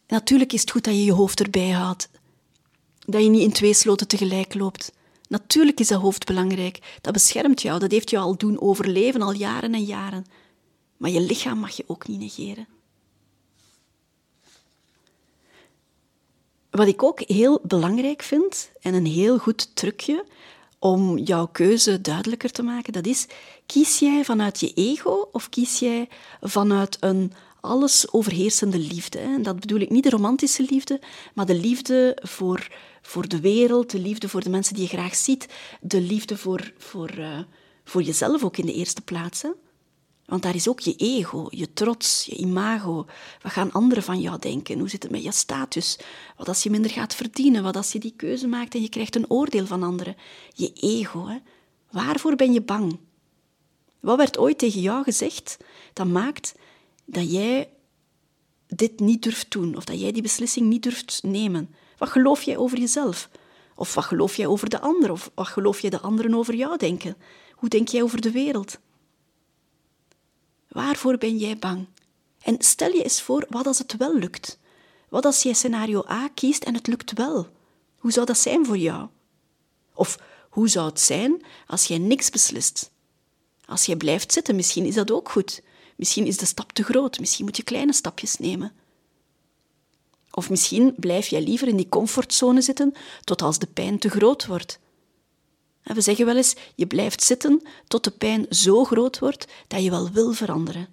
Natuurlijk 0.07 0.53
is 0.53 0.61
het 0.61 0.71
goed 0.71 0.83
dat 0.83 0.93
je 0.93 1.03
je 1.03 1.13
hoofd 1.13 1.39
erbij 1.39 1.69
houdt. 1.69 2.09
Dat 3.05 3.23
je 3.23 3.29
niet 3.29 3.41
in 3.41 3.51
twee 3.51 3.73
sloten 3.73 4.07
tegelijk 4.07 4.53
loopt. 4.53 4.91
Natuurlijk 5.27 5.79
is 5.79 5.87
dat 5.87 6.01
hoofd 6.01 6.25
belangrijk. 6.25 6.97
Dat 7.01 7.13
beschermt 7.13 7.61
jou. 7.61 7.79
Dat 7.79 7.91
heeft 7.91 8.09
jou 8.09 8.25
al 8.25 8.37
doen 8.37 8.61
overleven, 8.61 9.21
al 9.21 9.33
jaren 9.33 9.73
en 9.73 9.83
jaren. 9.83 10.25
Maar 10.97 11.09
je 11.09 11.21
lichaam 11.21 11.57
mag 11.57 11.75
je 11.75 11.83
ook 11.87 12.07
niet 12.07 12.19
negeren. 12.19 12.67
Wat 16.69 16.87
ik 16.87 17.03
ook 17.03 17.19
heel 17.19 17.59
belangrijk 17.63 18.21
vind 18.21 18.71
en 18.81 18.93
een 18.93 19.05
heel 19.05 19.37
goed 19.37 19.75
trucje 19.75 20.25
om 20.79 21.17
jouw 21.17 21.47
keuze 21.47 22.01
duidelijker 22.01 22.51
te 22.51 22.63
maken, 22.63 22.93
dat 22.93 23.05
is, 23.05 23.27
kies 23.65 23.99
jij 23.99 24.23
vanuit 24.23 24.59
je 24.59 24.73
ego 24.73 25.29
of 25.31 25.49
kies 25.49 25.79
jij 25.79 26.09
vanuit 26.41 26.97
een 26.99 27.33
alles 27.65 28.11
overheersende 28.11 28.79
liefde. 28.79 29.19
En 29.19 29.43
dat 29.43 29.59
bedoel 29.59 29.79
ik 29.79 29.89
niet 29.89 30.03
de 30.03 30.09
romantische 30.09 30.65
liefde, 30.69 30.99
maar 31.33 31.45
de 31.45 31.55
liefde 31.55 32.17
voor, 32.21 32.67
voor 33.01 33.27
de 33.27 33.39
wereld, 33.39 33.89
de 33.89 33.99
liefde 33.99 34.29
voor 34.29 34.43
de 34.43 34.49
mensen 34.49 34.73
die 34.73 34.83
je 34.83 34.89
graag 34.89 35.15
ziet, 35.15 35.47
de 35.81 36.01
liefde 36.01 36.37
voor, 36.37 36.73
voor, 36.77 37.17
uh, 37.17 37.39
voor 37.83 38.01
jezelf 38.01 38.43
ook 38.43 38.57
in 38.57 38.65
de 38.65 38.73
eerste 38.73 39.01
plaats. 39.01 39.43
Want 40.25 40.41
daar 40.41 40.55
is 40.55 40.67
ook 40.67 40.79
je 40.79 40.95
ego, 40.95 41.47
je 41.49 41.73
trots, 41.73 42.25
je 42.25 42.35
imago. 42.35 43.05
Wat 43.41 43.51
gaan 43.51 43.71
anderen 43.71 44.03
van 44.03 44.21
jou 44.21 44.39
denken? 44.39 44.79
Hoe 44.79 44.89
zit 44.89 45.03
het 45.03 45.11
met 45.11 45.23
je 45.23 45.31
status? 45.31 45.99
Wat 46.37 46.47
als 46.47 46.63
je 46.63 46.69
minder 46.69 46.91
gaat 46.91 47.15
verdienen? 47.15 47.63
Wat 47.63 47.75
als 47.75 47.91
je 47.91 47.99
die 47.99 48.13
keuze 48.15 48.47
maakt 48.47 48.75
en 48.75 48.81
je 48.81 48.89
krijgt 48.89 49.15
een 49.15 49.29
oordeel 49.29 49.65
van 49.65 49.83
anderen? 49.83 50.15
Je 50.53 50.71
ego, 50.73 51.27
hè? 51.27 51.37
Waarvoor 51.91 52.35
ben 52.35 52.53
je 52.53 52.61
bang? 52.61 52.99
Wat 53.99 54.17
werd 54.17 54.37
ooit 54.37 54.57
tegen 54.57 54.81
jou 54.81 55.03
gezegd 55.03 55.57
dat 55.93 56.07
maakt 56.07 56.55
dat 57.05 57.31
jij 57.31 57.69
dit 58.67 58.99
niet 58.99 59.23
durft 59.23 59.51
doen 59.51 59.75
of 59.75 59.83
dat 59.83 59.99
jij 59.99 60.11
die 60.11 60.21
beslissing 60.21 60.67
niet 60.67 60.83
durft 60.83 61.23
nemen? 61.23 61.75
Wat 61.97 62.09
geloof 62.09 62.41
jij 62.41 62.57
over 62.57 62.79
jezelf? 62.79 63.29
Of 63.75 63.93
wat 63.93 64.03
geloof 64.03 64.35
jij 64.35 64.47
over 64.47 64.69
de 64.69 64.79
ander? 64.79 65.11
Of 65.11 65.31
wat 65.35 65.47
geloof 65.47 65.79
jij 65.79 65.89
de 65.89 66.01
anderen 66.01 66.33
over 66.33 66.55
jou 66.55 66.77
denken? 66.77 67.17
Hoe 67.51 67.69
denk 67.69 67.87
jij 67.87 68.03
over 68.03 68.21
de 68.21 68.31
wereld? 68.31 68.79
Waarvoor 70.67 71.17
ben 71.17 71.37
jij 71.37 71.57
bang? 71.57 71.87
En 72.41 72.55
stel 72.61 72.91
je 72.91 73.03
eens 73.03 73.21
voor, 73.21 73.45
wat 73.49 73.67
als 73.67 73.77
het 73.77 73.97
wel 73.97 74.15
lukt? 74.17 74.59
Wat 75.09 75.25
als 75.25 75.43
jij 75.43 75.53
scenario 75.53 76.03
A 76.09 76.29
kiest 76.33 76.63
en 76.63 76.73
het 76.73 76.87
lukt 76.87 77.13
wel? 77.13 77.47
Hoe 77.97 78.11
zou 78.11 78.25
dat 78.25 78.37
zijn 78.37 78.65
voor 78.65 78.77
jou? 78.77 79.07
Of 79.93 80.19
hoe 80.49 80.67
zou 80.67 80.89
het 80.89 80.99
zijn 80.99 81.45
als 81.67 81.85
jij 81.85 81.97
niks 81.97 82.29
beslist? 82.29 82.91
Als 83.65 83.85
jij 83.85 83.95
blijft 83.95 84.33
zitten, 84.33 84.55
misschien 84.55 84.85
is 84.85 84.95
dat 84.95 85.11
ook 85.11 85.29
goed. 85.29 85.61
Misschien 85.95 86.25
is 86.25 86.37
de 86.37 86.45
stap 86.45 86.71
te 86.71 86.83
groot, 86.83 87.19
misschien 87.19 87.45
moet 87.45 87.57
je 87.57 87.63
kleine 87.63 87.93
stapjes 87.93 88.37
nemen. 88.37 88.73
Of 90.31 90.49
misschien 90.49 90.93
blijf 90.97 91.27
jij 91.27 91.41
liever 91.41 91.67
in 91.67 91.77
die 91.77 91.89
comfortzone 91.89 92.61
zitten 92.61 92.93
tot 93.23 93.41
als 93.41 93.59
de 93.59 93.67
pijn 93.67 93.99
te 93.99 94.09
groot 94.09 94.45
wordt. 94.45 94.79
We 95.83 96.01
zeggen 96.01 96.25
wel 96.25 96.35
eens, 96.35 96.55
je 96.75 96.87
blijft 96.87 97.23
zitten 97.23 97.61
tot 97.87 98.03
de 98.03 98.11
pijn 98.11 98.45
zo 98.49 98.83
groot 98.83 99.19
wordt 99.19 99.47
dat 99.67 99.83
je 99.83 99.89
wel 99.89 100.09
wil 100.09 100.33
veranderen. 100.33 100.87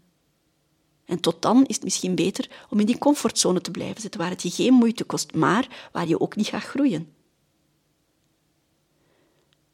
En 1.04 1.20
tot 1.20 1.42
dan 1.42 1.66
is 1.66 1.74
het 1.74 1.84
misschien 1.84 2.14
beter 2.14 2.50
om 2.70 2.80
in 2.80 2.86
die 2.86 2.98
comfortzone 2.98 3.60
te 3.60 3.70
blijven 3.70 4.00
zitten, 4.00 4.20
waar 4.20 4.30
het 4.30 4.42
je 4.42 4.50
geen 4.50 4.72
moeite 4.72 5.04
kost, 5.04 5.34
maar 5.34 5.88
waar 5.92 6.08
je 6.08 6.20
ook 6.20 6.36
niet 6.36 6.46
gaat 6.46 6.62
groeien. 6.62 7.14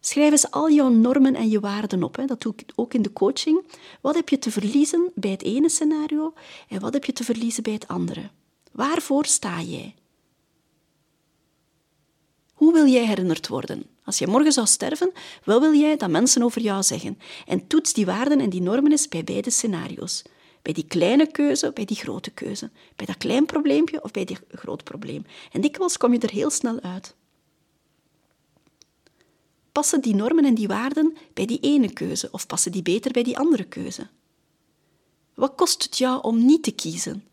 Schrijf 0.08 0.30
eens 0.30 0.50
al 0.50 0.70
jouw 0.70 0.88
normen 0.88 1.34
en 1.34 1.48
je 1.48 1.60
waarden 1.60 2.02
op. 2.02 2.16
Hè. 2.16 2.24
Dat 2.24 2.40
doe 2.40 2.52
ik 2.56 2.72
ook 2.74 2.94
in 2.94 3.02
de 3.02 3.12
coaching. 3.12 3.62
Wat 4.00 4.14
heb 4.14 4.28
je 4.28 4.38
te 4.38 4.50
verliezen 4.50 5.10
bij 5.14 5.30
het 5.30 5.42
ene 5.42 5.68
scenario 5.68 6.32
en 6.68 6.80
wat 6.80 6.92
heb 6.92 7.04
je 7.04 7.12
te 7.12 7.24
verliezen 7.24 7.62
bij 7.62 7.72
het 7.72 7.88
andere? 7.88 8.30
Waarvoor 8.72 9.26
sta 9.26 9.60
jij? 9.60 9.94
Hoe 12.54 12.72
wil 12.72 12.86
jij 12.86 13.06
herinnerd 13.06 13.48
worden? 13.48 13.86
Als 14.04 14.18
je 14.18 14.26
morgen 14.26 14.52
zou 14.52 14.66
sterven, 14.66 15.12
wat 15.44 15.60
wil 15.60 15.74
jij 15.74 15.96
dat 15.96 16.10
mensen 16.10 16.42
over 16.42 16.60
jou 16.60 16.82
zeggen? 16.82 17.18
En 17.46 17.66
toets 17.66 17.92
die 17.92 18.06
waarden 18.06 18.40
en 18.40 18.50
die 18.50 18.62
normen 18.62 18.90
eens 18.90 19.08
bij 19.08 19.24
beide 19.24 19.50
scenario's. 19.50 20.22
Bij 20.62 20.72
die 20.72 20.86
kleine 20.86 21.26
keuze, 21.26 21.72
bij 21.72 21.84
die 21.84 21.96
grote 21.96 22.30
keuze. 22.30 22.70
Bij 22.96 23.06
dat 23.06 23.16
klein 23.16 23.46
probleempje 23.46 24.02
of 24.02 24.10
bij 24.10 24.24
die 24.24 24.38
groot 24.50 24.84
probleem. 24.84 25.24
En 25.52 25.60
dikwijls 25.60 25.96
kom 25.96 26.12
je 26.12 26.18
er 26.18 26.30
heel 26.30 26.50
snel 26.50 26.80
uit 26.80 27.16
passen 29.78 30.00
die 30.00 30.14
normen 30.14 30.44
en 30.44 30.54
die 30.54 30.66
waarden 30.66 31.16
bij 31.34 31.46
die 31.46 31.60
ene 31.60 31.92
keuze 31.92 32.28
of 32.30 32.46
passen 32.46 32.72
die 32.72 32.82
beter 32.82 33.12
bij 33.12 33.22
die 33.22 33.38
andere 33.38 33.64
keuze? 33.64 34.08
Wat 35.34 35.54
kost 35.54 35.82
het 35.82 35.98
jou 35.98 36.22
om 36.22 36.44
niet 36.44 36.62
te 36.62 36.70
kiezen? 36.70 37.24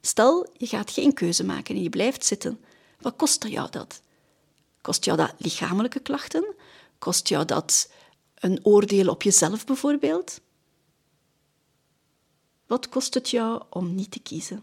Stel, 0.00 0.50
je 0.56 0.66
gaat 0.66 0.90
geen 0.90 1.14
keuze 1.14 1.44
maken 1.44 1.74
en 1.74 1.82
je 1.82 1.88
blijft 1.88 2.24
zitten. 2.24 2.60
Wat 3.00 3.16
kost 3.16 3.46
jou 3.48 3.70
dat? 3.70 4.02
Kost 4.80 5.04
jou 5.04 5.16
dat 5.16 5.34
lichamelijke 5.38 6.00
klachten? 6.00 6.54
Kost 6.98 7.28
jou 7.28 7.44
dat 7.44 7.90
een 8.34 8.60
oordeel 8.62 9.08
op 9.08 9.22
jezelf 9.22 9.64
bijvoorbeeld? 9.64 10.40
Wat 12.66 12.88
kost 12.88 13.14
het 13.14 13.30
jou 13.30 13.62
om 13.70 13.94
niet 13.94 14.10
te 14.10 14.20
kiezen? 14.20 14.62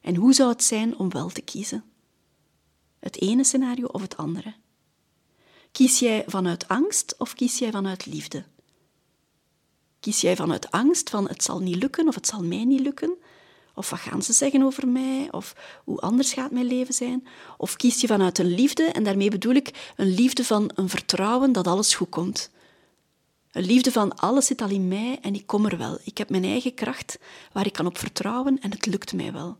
En 0.00 0.14
hoe 0.14 0.32
zou 0.32 0.48
het 0.50 0.64
zijn 0.64 0.98
om 0.98 1.10
wel 1.10 1.28
te 1.28 1.42
kiezen? 1.42 1.84
Het 2.98 3.20
ene 3.20 3.44
scenario 3.44 3.86
of 3.86 4.00
het 4.00 4.16
andere? 4.16 4.54
Kies 5.72 5.98
jij 5.98 6.24
vanuit 6.26 6.68
angst 6.68 7.14
of 7.18 7.34
kies 7.34 7.58
jij 7.58 7.70
vanuit 7.70 8.06
liefde? 8.06 8.44
Kies 10.00 10.20
jij 10.20 10.36
vanuit 10.36 10.70
angst 10.70 11.10
van 11.10 11.28
het 11.28 11.42
zal 11.42 11.58
niet 11.58 11.76
lukken 11.76 12.08
of 12.08 12.14
het 12.14 12.26
zal 12.26 12.42
mij 12.42 12.64
niet 12.64 12.80
lukken? 12.80 13.16
Of 13.74 13.90
wat 13.90 13.98
gaan 13.98 14.22
ze 14.22 14.32
zeggen 14.32 14.62
over 14.62 14.88
mij? 14.88 15.28
Of 15.30 15.54
hoe 15.84 16.00
anders 16.00 16.32
gaat 16.32 16.50
mijn 16.50 16.66
leven 16.66 16.94
zijn? 16.94 17.26
Of 17.56 17.76
kies 17.76 18.00
je 18.00 18.06
vanuit 18.06 18.38
een 18.38 18.54
liefde, 18.54 18.84
en 18.84 19.04
daarmee 19.04 19.30
bedoel 19.30 19.54
ik 19.54 19.92
een 19.96 20.14
liefde 20.14 20.44
van 20.44 20.70
een 20.74 20.88
vertrouwen 20.88 21.52
dat 21.52 21.66
alles 21.66 21.94
goed 21.94 22.08
komt. 22.08 22.50
Een 23.52 23.64
liefde 23.64 23.92
van 23.92 24.16
alles 24.16 24.46
zit 24.46 24.60
al 24.60 24.68
in 24.68 24.88
mij 24.88 25.18
en 25.22 25.34
ik 25.34 25.46
kom 25.46 25.66
er 25.66 25.78
wel. 25.78 25.98
Ik 26.04 26.18
heb 26.18 26.30
mijn 26.30 26.44
eigen 26.44 26.74
kracht 26.74 27.18
waar 27.52 27.66
ik 27.66 27.72
kan 27.72 27.86
op 27.86 27.98
vertrouwen 27.98 28.60
en 28.60 28.70
het 28.70 28.86
lukt 28.86 29.12
mij 29.12 29.32
wel. 29.32 29.56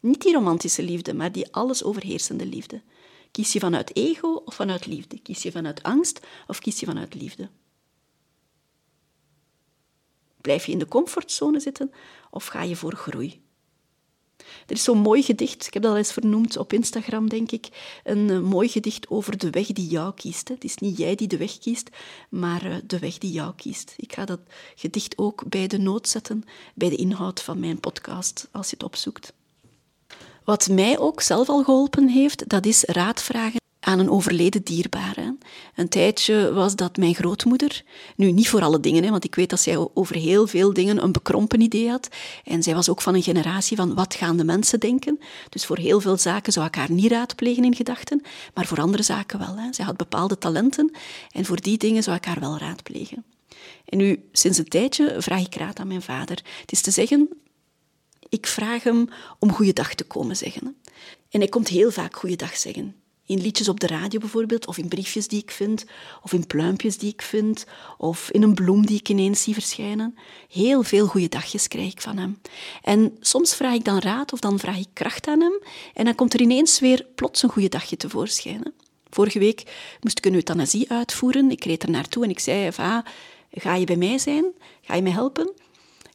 Niet 0.00 0.22
die 0.22 0.34
romantische 0.34 0.82
liefde, 0.82 1.14
maar 1.14 1.32
die 1.32 1.52
alles 1.52 1.82
overheersende 1.82 2.46
liefde. 2.46 2.82
Kies 3.36 3.52
je 3.52 3.58
vanuit 3.58 3.96
ego 3.96 4.42
of 4.44 4.54
vanuit 4.54 4.86
liefde? 4.86 5.18
Kies 5.18 5.42
je 5.42 5.52
vanuit 5.52 5.82
angst 5.82 6.26
of 6.46 6.58
kies 6.58 6.80
je 6.80 6.86
vanuit 6.86 7.14
liefde? 7.14 7.48
Blijf 10.40 10.66
je 10.66 10.72
in 10.72 10.78
de 10.78 10.88
comfortzone 10.88 11.60
zitten 11.60 11.90
of 12.30 12.46
ga 12.46 12.62
je 12.62 12.76
voor 12.76 12.94
groei? 12.94 13.42
Er 14.66 14.74
is 14.74 14.82
zo'n 14.82 14.98
mooi 14.98 15.22
gedicht, 15.22 15.66
ik 15.66 15.74
heb 15.74 15.82
dat 15.82 15.92
al 15.92 15.98
eens 15.98 16.12
vernoemd 16.12 16.56
op 16.56 16.72
Instagram, 16.72 17.28
denk 17.28 17.50
ik. 17.50 17.68
Een 18.04 18.28
uh, 18.28 18.40
mooi 18.40 18.68
gedicht 18.68 19.08
over 19.08 19.38
de 19.38 19.50
weg 19.50 19.66
die 19.66 19.88
jou 19.88 20.14
kiest. 20.14 20.48
Het 20.48 20.64
is 20.64 20.76
niet 20.76 20.96
jij 20.96 21.14
die 21.14 21.28
de 21.28 21.36
weg 21.36 21.58
kiest, 21.58 21.90
maar 22.28 22.66
uh, 22.66 22.76
de 22.86 22.98
weg 22.98 23.18
die 23.18 23.32
jou 23.32 23.54
kiest. 23.54 23.94
Ik 23.96 24.12
ga 24.12 24.24
dat 24.24 24.40
gedicht 24.74 25.18
ook 25.18 25.48
bij 25.48 25.66
de 25.66 25.78
noot 25.78 26.08
zetten, 26.08 26.44
bij 26.74 26.88
de 26.88 26.96
inhoud 26.96 27.42
van 27.42 27.60
mijn 27.60 27.80
podcast, 27.80 28.48
als 28.52 28.70
je 28.70 28.76
het 28.76 28.84
opzoekt. 28.84 29.32
Wat 30.46 30.68
mij 30.68 30.98
ook 30.98 31.20
zelf 31.20 31.48
al 31.48 31.64
geholpen 31.64 32.08
heeft, 32.08 32.48
dat 32.48 32.66
is 32.66 32.84
raad 32.84 33.22
vragen 33.22 33.60
aan 33.80 33.98
een 33.98 34.10
overleden 34.10 34.62
dierbare. 34.62 35.36
Een 35.74 35.88
tijdje 35.88 36.52
was 36.52 36.76
dat 36.76 36.96
mijn 36.96 37.14
grootmoeder. 37.14 37.82
Nu, 38.16 38.30
niet 38.30 38.48
voor 38.48 38.62
alle 38.62 38.80
dingen, 38.80 39.10
want 39.10 39.24
ik 39.24 39.34
weet 39.34 39.50
dat 39.50 39.60
zij 39.60 39.88
over 39.94 40.16
heel 40.16 40.46
veel 40.46 40.72
dingen 40.72 41.02
een 41.02 41.12
bekrompen 41.12 41.60
idee 41.60 41.90
had. 41.90 42.08
En 42.44 42.62
zij 42.62 42.74
was 42.74 42.88
ook 42.88 43.02
van 43.02 43.14
een 43.14 43.22
generatie 43.22 43.76
van 43.76 43.94
wat 43.94 44.14
gaan 44.14 44.36
de 44.36 44.44
mensen 44.44 44.80
denken. 44.80 45.20
Dus 45.48 45.66
voor 45.66 45.78
heel 45.78 46.00
veel 46.00 46.16
zaken 46.16 46.52
zou 46.52 46.66
ik 46.66 46.74
haar 46.74 46.90
niet 46.90 47.10
raadplegen 47.10 47.64
in 47.64 47.74
gedachten, 47.74 48.22
maar 48.54 48.66
voor 48.66 48.80
andere 48.80 49.02
zaken 49.02 49.38
wel. 49.38 49.56
Hè. 49.56 49.72
Zij 49.72 49.84
had 49.84 49.96
bepaalde 49.96 50.38
talenten 50.38 50.96
en 51.30 51.44
voor 51.44 51.60
die 51.60 51.78
dingen 51.78 52.02
zou 52.02 52.16
ik 52.16 52.24
haar 52.24 52.40
wel 52.40 52.58
raadplegen. 52.58 53.24
En 53.84 53.98
nu, 53.98 54.24
sinds 54.32 54.58
een 54.58 54.68
tijdje 54.68 55.16
vraag 55.18 55.40
ik 55.40 55.54
raad 55.54 55.78
aan 55.78 55.88
mijn 55.88 56.02
vader. 56.02 56.36
Het 56.60 56.72
is 56.72 56.80
te 56.80 56.90
zeggen, 56.90 57.28
ik 58.28 58.46
vraag 58.46 58.82
hem 58.82 59.08
om 59.38 59.52
goeiedag 59.52 59.94
te 59.94 60.04
komen 60.04 60.36
zeggen. 60.36 60.76
En 61.30 61.40
hij 61.40 61.48
komt 61.48 61.68
heel 61.68 61.90
vaak 61.90 62.16
goeiedag 62.16 62.56
zeggen. 62.56 62.94
In 63.26 63.40
liedjes 63.40 63.68
op 63.68 63.80
de 63.80 63.86
radio 63.86 64.18
bijvoorbeeld, 64.18 64.66
of 64.66 64.78
in 64.78 64.88
briefjes 64.88 65.28
die 65.28 65.42
ik 65.42 65.50
vind, 65.50 65.84
of 66.22 66.32
in 66.32 66.46
pluimpjes 66.46 66.98
die 66.98 67.12
ik 67.12 67.22
vind, 67.22 67.66
of 67.98 68.30
in 68.30 68.42
een 68.42 68.54
bloem 68.54 68.86
die 68.86 68.98
ik 68.98 69.08
ineens 69.08 69.42
zie 69.42 69.54
verschijnen. 69.54 70.18
Heel 70.48 70.82
veel 70.82 71.06
goede 71.06 71.28
dagjes 71.28 71.68
krijg 71.68 71.92
ik 71.92 72.00
van 72.00 72.16
hem. 72.16 72.40
En 72.82 73.16
soms 73.20 73.54
vraag 73.54 73.74
ik 73.74 73.84
dan 73.84 73.98
raad 73.98 74.32
of 74.32 74.40
dan 74.40 74.58
vraag 74.58 74.78
ik 74.78 74.88
kracht 74.92 75.26
aan 75.26 75.40
hem 75.40 75.60
en 75.94 76.04
dan 76.04 76.14
komt 76.14 76.34
er 76.34 76.40
ineens 76.40 76.80
weer 76.80 77.06
plots 77.14 77.42
een 77.42 77.50
goede 77.50 77.68
dagje 77.68 77.96
tevoorschijn. 77.96 78.72
Vorige 79.10 79.38
week 79.38 79.62
moest 80.00 80.18
ik 80.18 80.26
een 80.26 80.34
euthanasie 80.34 80.90
uitvoeren. 80.90 81.50
Ik 81.50 81.64
reed 81.64 81.82
er 81.82 81.90
naartoe 81.90 82.24
en 82.24 82.30
ik 82.30 82.38
zei, 82.38 82.72
ga 83.50 83.74
je 83.74 83.86
bij 83.86 83.96
mij 83.96 84.18
zijn? 84.18 84.44
Ga 84.82 84.94
je 84.94 85.02
mij 85.02 85.12
helpen? 85.12 85.52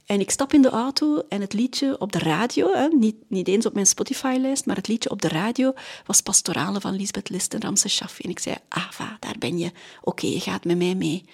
En 0.06 0.20
ik 0.20 0.32
stap 0.32 0.54
in 0.54 0.62
de 0.62 0.70
auto 0.70 1.24
en 1.30 1.42
het 1.42 1.54
liedje 1.54 2.00
op 2.00 2.12
de 2.12 2.20
radio, 2.20 2.74
hè, 2.74 2.88
niet, 2.88 3.16
niet 3.28 3.48
eens 3.48 3.66
op 3.66 3.74
mijn 3.74 3.86
Spotify-lijst, 3.86 4.66
maar 4.66 4.76
het 4.76 4.88
liedje 4.88 5.10
op 5.10 5.22
de 5.22 5.28
radio 5.28 5.74
was 6.06 6.22
Pastorale 6.22 6.82
van 6.82 6.96
Lisbeth 6.96 7.30
List 7.30 7.54
en 7.54 7.78
Shaffi. 7.78 8.24
En 8.24 8.30
ik 8.30 8.40
zei, 8.40 8.56
Ava, 8.68 9.18
daar 9.20 9.36
ben 9.40 9.58
je. 9.58 9.72
Oké, 10.02 10.28
je 10.28 10.40
gaat 10.40 10.66
met 10.66 10.78
mij 10.78 10.96
mee. 10.96 11.26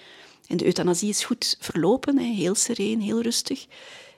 En 0.46 0.56
de 0.56 0.64
euthanasie 0.64 1.08
is 1.08 1.24
goed 1.24 1.56
verlopen, 1.60 2.18
hè, 2.18 2.24
heel 2.24 2.54
sereen, 2.54 3.00
heel 3.00 3.22
rustig. 3.22 3.66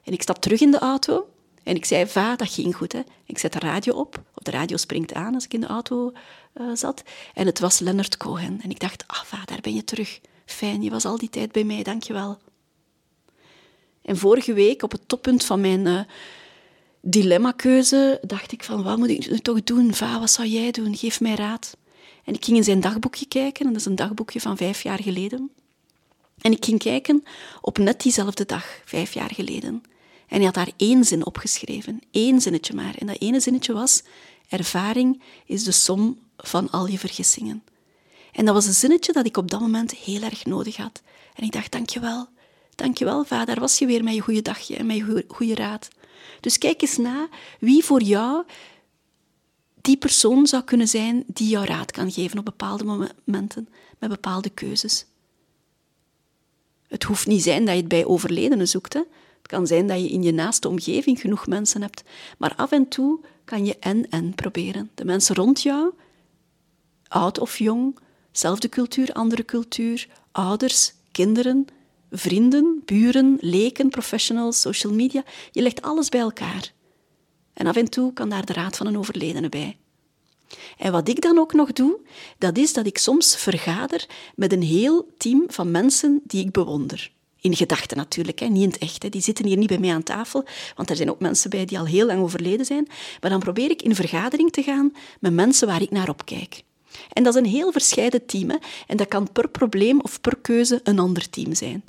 En 0.04 0.12
ik 0.12 0.22
stap 0.22 0.38
terug 0.40 0.60
in 0.60 0.70
de 0.70 0.78
auto 0.78 1.26
en 1.62 1.76
ik 1.76 1.84
zei, 1.84 2.06
va, 2.06 2.36
dat 2.36 2.52
ging 2.52 2.76
goed. 2.76 2.92
Hè. 2.92 3.00
Ik 3.26 3.38
zet 3.38 3.52
de 3.52 3.58
radio 3.58 3.94
op, 3.94 4.22
of 4.34 4.42
de 4.42 4.50
radio 4.50 4.76
springt 4.76 5.14
aan 5.14 5.34
als 5.34 5.44
ik 5.44 5.54
in 5.54 5.60
de 5.60 5.66
auto 5.66 6.12
uh, 6.54 6.70
zat. 6.74 7.02
En 7.34 7.46
het 7.46 7.58
was 7.58 7.78
Leonard 7.78 8.16
Cohen. 8.16 8.60
En 8.62 8.70
ik 8.70 8.80
dacht, 8.80 9.04
Ava, 9.06 9.44
daar 9.44 9.60
ben 9.60 9.74
je 9.74 9.84
terug. 9.84 10.20
Fijn, 10.44 10.82
je 10.82 10.90
was 10.90 11.04
al 11.04 11.18
die 11.18 11.30
tijd 11.30 11.52
bij 11.52 11.64
mij, 11.64 11.82
dank 11.82 12.02
je 12.02 12.12
wel. 12.12 12.38
En 14.10 14.16
vorige 14.16 14.52
week, 14.52 14.82
op 14.82 14.92
het 14.92 15.08
toppunt 15.08 15.44
van 15.44 15.60
mijn 15.60 15.86
uh, 15.86 16.00
dilemmakeuze, 17.00 18.20
dacht 18.22 18.52
ik 18.52 18.64
van, 18.64 18.82
wat 18.82 18.98
moet 18.98 19.08
ik 19.08 19.30
nu 19.30 19.38
toch 19.38 19.64
doen? 19.64 19.94
Va, 19.94 20.18
wat 20.20 20.30
zou 20.30 20.48
jij 20.48 20.70
doen? 20.70 20.96
Geef 20.96 21.20
mij 21.20 21.34
raad. 21.34 21.76
En 22.24 22.34
ik 22.34 22.44
ging 22.44 22.56
in 22.56 22.64
zijn 22.64 22.80
dagboekje 22.80 23.26
kijken, 23.26 23.66
en 23.66 23.72
dat 23.72 23.80
is 23.80 23.86
een 23.86 23.96
dagboekje 23.96 24.40
van 24.40 24.56
vijf 24.56 24.82
jaar 24.82 25.02
geleden. 25.02 25.50
En 26.40 26.52
ik 26.52 26.64
ging 26.64 26.78
kijken 26.78 27.24
op 27.60 27.78
net 27.78 28.02
diezelfde 28.02 28.46
dag, 28.46 28.80
vijf 28.84 29.14
jaar 29.14 29.30
geleden. 29.34 29.82
En 30.28 30.36
hij 30.36 30.44
had 30.44 30.54
daar 30.54 30.72
één 30.76 31.04
zin 31.04 31.26
opgeschreven, 31.26 32.00
één 32.10 32.40
zinnetje 32.40 32.74
maar. 32.74 32.94
En 32.98 33.06
dat 33.06 33.20
ene 33.20 33.40
zinnetje 33.40 33.72
was, 33.72 34.02
ervaring 34.48 35.22
is 35.46 35.64
de 35.64 35.72
som 35.72 36.18
van 36.36 36.70
al 36.70 36.86
je 36.86 36.98
vergissingen. 36.98 37.62
En 38.32 38.44
dat 38.44 38.54
was 38.54 38.66
een 38.66 38.72
zinnetje 38.74 39.12
dat 39.12 39.26
ik 39.26 39.36
op 39.36 39.50
dat 39.50 39.60
moment 39.60 39.94
heel 39.94 40.22
erg 40.22 40.44
nodig 40.44 40.76
had. 40.76 41.02
En 41.34 41.44
ik 41.44 41.52
dacht, 41.52 41.72
dankjewel. 41.72 42.28
Dankjewel, 42.80 43.24
vader, 43.24 43.60
was 43.60 43.78
je 43.78 43.86
weer 43.86 44.04
met 44.04 44.14
je 44.14 44.20
goede 44.20 44.42
dagje 44.42 44.76
en 44.76 44.86
met 44.86 44.96
je 44.96 45.24
goede 45.28 45.54
raad. 45.54 45.88
Dus 46.40 46.58
kijk 46.58 46.82
eens 46.82 46.96
na 46.96 47.28
wie 47.58 47.84
voor 47.84 48.02
jou 48.02 48.44
die 49.80 49.96
persoon 49.96 50.46
zou 50.46 50.62
kunnen 50.62 50.88
zijn 50.88 51.24
die 51.26 51.48
jou 51.48 51.64
raad 51.64 51.90
kan 51.90 52.12
geven 52.12 52.38
op 52.38 52.44
bepaalde 52.44 52.84
momenten, 52.84 53.68
met 53.98 54.10
bepaalde 54.10 54.50
keuzes. 54.50 55.06
Het 56.88 57.02
hoeft 57.02 57.26
niet 57.26 57.42
zijn 57.42 57.64
dat 57.64 57.74
je 57.74 57.80
het 57.80 57.88
bij 57.88 58.04
overledenen 58.04 58.68
zoekt. 58.68 58.92
Hè. 58.92 59.02
Het 59.38 59.46
kan 59.46 59.66
zijn 59.66 59.86
dat 59.86 60.00
je 60.00 60.08
in 60.08 60.22
je 60.22 60.32
naaste 60.32 60.68
omgeving 60.68 61.20
genoeg 61.20 61.46
mensen 61.46 61.82
hebt. 61.82 62.02
Maar 62.38 62.54
af 62.56 62.72
en 62.72 62.88
toe 62.88 63.20
kan 63.44 63.64
je 63.64 63.76
en-en 63.78 64.34
proberen. 64.34 64.90
De 64.94 65.04
mensen 65.04 65.34
rond 65.34 65.62
jou, 65.62 65.92
oud 67.08 67.38
of 67.38 67.58
jong, 67.58 67.98
zelfde 68.32 68.68
cultuur, 68.68 69.12
andere 69.12 69.44
cultuur, 69.44 70.08
ouders, 70.32 70.92
kinderen, 71.10 71.66
vrienden, 72.10 72.82
buren, 72.84 73.38
leken, 73.40 73.90
professionals, 73.90 74.60
social 74.60 74.92
media. 74.92 75.24
Je 75.50 75.62
legt 75.62 75.82
alles 75.82 76.08
bij 76.08 76.20
elkaar. 76.20 76.72
En 77.52 77.66
af 77.66 77.76
en 77.76 77.90
toe 77.90 78.12
kan 78.12 78.28
daar 78.28 78.44
de 78.44 78.52
raad 78.52 78.76
van 78.76 78.86
een 78.86 78.98
overledene 78.98 79.48
bij. 79.48 79.76
En 80.78 80.92
wat 80.92 81.08
ik 81.08 81.20
dan 81.20 81.38
ook 81.38 81.52
nog 81.52 81.72
doe, 81.72 81.98
dat 82.38 82.58
is 82.58 82.72
dat 82.72 82.86
ik 82.86 82.98
soms 82.98 83.36
vergader 83.36 84.06
met 84.34 84.52
een 84.52 84.62
heel 84.62 85.08
team 85.18 85.44
van 85.46 85.70
mensen 85.70 86.20
die 86.24 86.44
ik 86.44 86.52
bewonder. 86.52 87.12
In 87.40 87.56
gedachten 87.56 87.96
natuurlijk, 87.96 88.38
hè, 88.38 88.46
niet 88.46 88.62
in 88.62 88.68
het 88.68 88.78
echt. 88.78 89.02
Hè. 89.02 89.08
Die 89.08 89.22
zitten 89.22 89.46
hier 89.46 89.56
niet 89.56 89.68
bij 89.68 89.78
mij 89.78 89.92
aan 89.92 90.02
tafel, 90.02 90.44
want 90.76 90.90
er 90.90 90.96
zijn 90.96 91.10
ook 91.10 91.20
mensen 91.20 91.50
bij 91.50 91.64
die 91.64 91.78
al 91.78 91.86
heel 91.86 92.06
lang 92.06 92.22
overleden 92.22 92.66
zijn. 92.66 92.88
Maar 93.20 93.30
dan 93.30 93.40
probeer 93.40 93.70
ik 93.70 93.82
in 93.82 93.94
vergadering 93.94 94.52
te 94.52 94.62
gaan 94.62 94.92
met 95.20 95.32
mensen 95.32 95.66
waar 95.66 95.82
ik 95.82 95.90
naar 95.90 96.08
opkijk. 96.08 96.62
En 97.12 97.22
dat 97.22 97.34
is 97.34 97.40
een 97.40 97.46
heel 97.46 97.72
verscheiden 97.72 98.26
team. 98.26 98.50
Hè. 98.50 98.56
En 98.86 98.96
dat 98.96 99.08
kan 99.08 99.32
per 99.32 99.48
probleem 99.48 100.00
of 100.00 100.20
per 100.20 100.36
keuze 100.36 100.80
een 100.82 100.98
ander 100.98 101.30
team 101.30 101.54
zijn. 101.54 101.84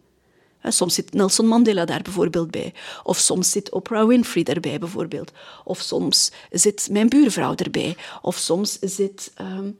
Soms 0.63 0.93
zit 0.93 1.13
Nelson 1.13 1.47
Mandela 1.47 1.85
daar 1.85 2.01
bijvoorbeeld 2.01 2.51
bij. 2.51 2.73
Of 3.03 3.17
soms 3.17 3.51
zit 3.51 3.71
Oprah 3.71 4.07
Winfrey 4.07 4.43
erbij 4.43 4.79
bijvoorbeeld. 4.79 5.31
Of 5.63 5.79
soms 5.79 6.31
zit 6.49 6.87
mijn 6.91 7.09
buurvrouw 7.09 7.55
erbij. 7.55 7.97
Of 8.21 8.37
soms 8.37 8.79
zit, 8.79 9.31
um, 9.41 9.79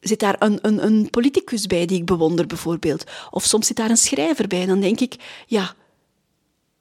zit 0.00 0.20
daar 0.20 0.36
een, 0.38 0.58
een, 0.62 0.84
een 0.84 1.10
politicus 1.10 1.66
bij 1.66 1.86
die 1.86 1.98
ik 1.98 2.06
bewonder 2.06 2.46
bijvoorbeeld. 2.46 3.04
Of 3.30 3.44
soms 3.44 3.66
zit 3.66 3.76
daar 3.76 3.90
een 3.90 3.96
schrijver 3.96 4.46
bij. 4.46 4.60
En 4.60 4.68
dan 4.68 4.80
denk 4.80 5.00
ik, 5.00 5.16
ja, 5.46 5.74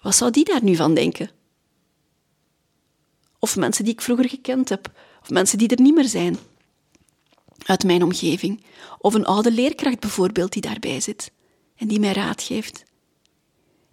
wat 0.01 0.15
zou 0.15 0.31
die 0.31 0.45
daar 0.45 0.63
nu 0.63 0.75
van 0.75 0.93
denken? 0.93 1.29
Of 3.39 3.55
mensen 3.55 3.83
die 3.83 3.93
ik 3.93 4.01
vroeger 4.01 4.29
gekend 4.29 4.69
heb. 4.69 4.91
Of 5.21 5.29
mensen 5.29 5.57
die 5.57 5.67
er 5.67 5.81
niet 5.81 5.95
meer 5.95 6.07
zijn. 6.07 6.37
Uit 7.65 7.83
mijn 7.83 8.03
omgeving. 8.03 8.63
Of 8.97 9.13
een 9.13 9.25
oude 9.25 9.51
leerkracht 9.51 9.99
bijvoorbeeld 9.99 10.51
die 10.53 10.61
daarbij 10.61 10.99
zit. 10.99 11.31
En 11.75 11.87
die 11.87 11.99
mij 11.99 12.13
raad 12.13 12.41
geeft. 12.41 12.83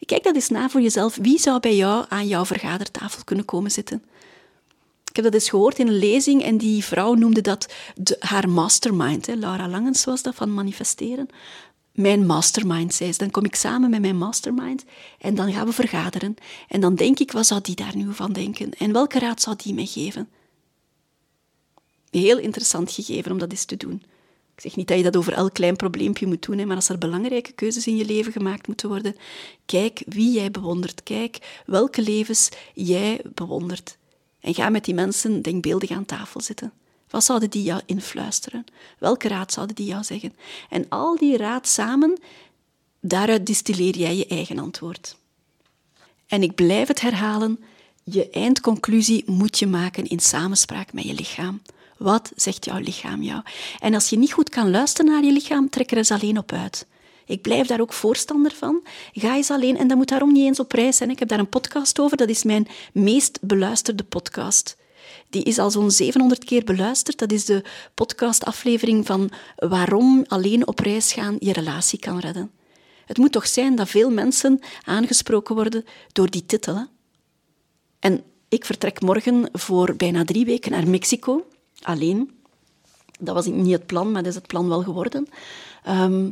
Kijk 0.06 0.22
dat 0.22 0.34
eens 0.34 0.48
na 0.48 0.68
voor 0.68 0.80
jezelf. 0.80 1.16
Wie 1.16 1.38
zou 1.38 1.60
bij 1.60 1.76
jou 1.76 2.04
aan 2.08 2.26
jouw 2.26 2.44
vergadertafel 2.44 3.24
kunnen 3.24 3.44
komen 3.44 3.70
zitten? 3.70 4.04
Ik 5.08 5.16
heb 5.16 5.24
dat 5.24 5.34
eens 5.34 5.50
gehoord 5.50 5.78
in 5.78 5.86
een 5.86 5.98
lezing 5.98 6.42
en 6.42 6.56
die 6.56 6.84
vrouw 6.84 7.14
noemde 7.14 7.40
dat 7.40 7.72
de, 7.94 8.16
haar 8.18 8.48
mastermind. 8.48 9.26
Hè. 9.26 9.34
Laura 9.34 9.68
Langens 9.68 10.04
was 10.04 10.22
dat 10.22 10.34
van 10.34 10.54
manifesteren. 10.54 11.28
Mijn 11.92 12.26
mastermind, 12.26 12.94
zei 12.94 13.12
ze. 13.12 13.18
Dan 13.18 13.30
kom 13.30 13.44
ik 13.44 13.54
samen 13.54 13.90
met 13.90 14.00
mijn 14.00 14.16
mastermind 14.18 14.84
en 15.18 15.34
dan 15.34 15.52
gaan 15.52 15.66
we 15.66 15.72
vergaderen. 15.72 16.34
En 16.68 16.80
dan 16.80 16.94
denk 16.94 17.18
ik, 17.18 17.32
wat 17.32 17.46
zou 17.46 17.60
die 17.60 17.74
daar 17.74 17.96
nu 17.96 18.14
van 18.14 18.32
denken? 18.32 18.70
En 18.72 18.92
welke 18.92 19.18
raad 19.18 19.40
zou 19.40 19.56
die 19.56 19.74
mij 19.74 19.86
geven? 19.86 20.28
Heel 22.10 22.38
interessant 22.38 22.90
gegeven 22.90 23.32
om 23.32 23.38
dat 23.38 23.50
eens 23.50 23.64
te 23.64 23.76
doen. 23.76 24.02
Zeg 24.62 24.76
niet 24.76 24.88
dat 24.88 24.96
je 24.96 25.02
dat 25.02 25.16
over 25.16 25.32
elk 25.32 25.52
klein 25.52 25.76
probleempje 25.76 26.26
moet 26.26 26.42
doen, 26.42 26.66
maar 26.66 26.76
als 26.76 26.88
er 26.88 26.98
belangrijke 26.98 27.52
keuzes 27.52 27.86
in 27.86 27.96
je 27.96 28.04
leven 28.04 28.32
gemaakt 28.32 28.66
moeten 28.66 28.88
worden, 28.88 29.16
kijk 29.66 30.02
wie 30.06 30.32
jij 30.32 30.50
bewondert. 30.50 31.02
Kijk 31.02 31.62
welke 31.66 32.02
levens 32.02 32.48
jij 32.74 33.20
bewondert. 33.34 33.96
En 34.40 34.54
ga 34.54 34.68
met 34.68 34.84
die 34.84 34.94
mensen 34.94 35.42
denkbeeldig 35.42 35.90
aan 35.90 36.04
tafel 36.04 36.40
zitten. 36.40 36.72
Wat 37.10 37.24
zouden 37.24 37.50
die 37.50 37.62
jou 37.62 37.80
influisteren? 37.86 38.64
Welke 38.98 39.28
raad 39.28 39.52
zouden 39.52 39.76
die 39.76 39.86
jou 39.86 40.04
zeggen? 40.04 40.34
En 40.68 40.88
al 40.88 41.16
die 41.16 41.36
raad 41.36 41.68
samen, 41.68 42.18
daaruit 43.00 43.46
distilleer 43.46 43.96
jij 43.96 44.16
je 44.16 44.26
eigen 44.26 44.58
antwoord. 44.58 45.16
En 46.26 46.42
ik 46.42 46.54
blijf 46.54 46.88
het 46.88 47.00
herhalen, 47.00 47.58
je 48.04 48.30
eindconclusie 48.30 49.22
moet 49.26 49.58
je 49.58 49.66
maken 49.66 50.06
in 50.06 50.20
samenspraak 50.20 50.92
met 50.92 51.04
je 51.04 51.14
lichaam. 51.14 51.60
Wat 51.98 52.32
zegt 52.36 52.64
jouw 52.64 52.78
lichaam 52.78 53.22
jou? 53.22 53.42
En 53.78 53.94
als 53.94 54.08
je 54.08 54.18
niet 54.18 54.32
goed 54.32 54.48
kan 54.48 54.70
luisteren 54.70 55.12
naar 55.12 55.24
je 55.24 55.32
lichaam, 55.32 55.70
trek 55.70 55.90
er 55.90 55.96
eens 55.96 56.10
alleen 56.10 56.38
op 56.38 56.52
uit. 56.52 56.86
Ik 57.26 57.42
blijf 57.42 57.66
daar 57.66 57.80
ook 57.80 57.92
voorstander 57.92 58.52
van. 58.52 58.82
Ga 59.12 59.34
eens 59.36 59.50
alleen, 59.50 59.78
en 59.78 59.88
dat 59.88 59.96
moet 59.96 60.08
daarom 60.08 60.32
niet 60.32 60.46
eens 60.46 60.60
op 60.60 60.72
reis 60.72 60.96
zijn. 60.96 61.10
Ik 61.10 61.18
heb 61.18 61.28
daar 61.28 61.38
een 61.38 61.48
podcast 61.48 62.00
over, 62.00 62.16
dat 62.16 62.28
is 62.28 62.42
mijn 62.42 62.68
meest 62.92 63.38
beluisterde 63.42 64.02
podcast. 64.02 64.76
Die 65.30 65.42
is 65.42 65.58
al 65.58 65.70
zo'n 65.70 65.90
700 65.90 66.44
keer 66.44 66.64
beluisterd. 66.64 67.18
Dat 67.18 67.32
is 67.32 67.44
de 67.44 67.64
podcastaflevering 67.94 69.06
van 69.06 69.30
waarom 69.56 70.24
alleen 70.26 70.66
op 70.66 70.78
reis 70.78 71.12
gaan 71.12 71.36
je 71.38 71.52
relatie 71.52 71.98
kan 71.98 72.18
redden. 72.18 72.50
Het 73.06 73.18
moet 73.18 73.32
toch 73.32 73.46
zijn 73.46 73.74
dat 73.74 73.88
veel 73.88 74.10
mensen 74.10 74.60
aangesproken 74.84 75.54
worden 75.54 75.84
door 76.12 76.30
die 76.30 76.46
titel. 76.46 76.76
Hè? 76.76 76.82
En 77.98 78.22
Ik 78.48 78.64
vertrek 78.64 79.00
morgen 79.00 79.48
voor 79.52 79.96
bijna 79.96 80.24
drie 80.24 80.44
weken 80.44 80.70
naar 80.70 80.88
Mexico, 80.88 81.46
alleen. 81.84 82.30
Dat 83.20 83.34
was 83.34 83.46
niet 83.46 83.72
het 83.72 83.86
plan, 83.86 84.12
maar 84.12 84.22
dat 84.22 84.30
is 84.30 84.38
het 84.38 84.46
plan 84.46 84.68
wel 84.68 84.82
geworden. 84.82 85.28
Ehm, 85.84 86.28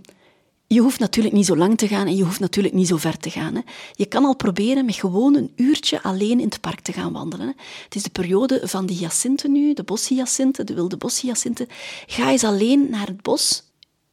je 0.67 0.81
hoeft 0.81 0.99
natuurlijk 0.99 1.35
niet 1.35 1.47
zo 1.47 1.57
lang 1.57 1.79
te 1.79 1.89
gaan 1.89 2.07
en 2.07 2.17
je 2.17 2.23
hoeft 2.23 2.41
natuurlijk 2.41 2.75
niet 2.75 2.87
zo 2.87 2.97
ver 2.97 3.19
te 3.19 3.31
gaan. 3.31 3.55
Hè. 3.55 3.61
Je 3.93 4.07
kan 4.07 4.25
al 4.25 4.37
proberen 4.37 4.85
met 4.85 4.95
gewoon 4.95 5.35
een 5.35 5.53
uurtje 5.57 6.03
alleen 6.03 6.41
in 6.41 6.49
het 6.49 6.61
park 6.61 6.81
te 6.81 6.93
gaan 6.93 7.13
wandelen. 7.13 7.55
Het 7.85 7.95
is 7.95 8.03
de 8.03 8.11
periode 8.11 8.61
van 8.63 8.87
de 8.87 8.93
hyacinten 8.93 9.53
nu, 9.53 9.73
de 9.73 9.83
boshyacinten, 9.83 10.67
de 10.67 10.75
wilde 10.75 10.97
boshyacinten. 10.97 11.67
Ga 12.07 12.31
eens 12.31 12.45
alleen 12.45 12.91
naar 12.91 13.07
het 13.07 13.23
bos. 13.23 13.63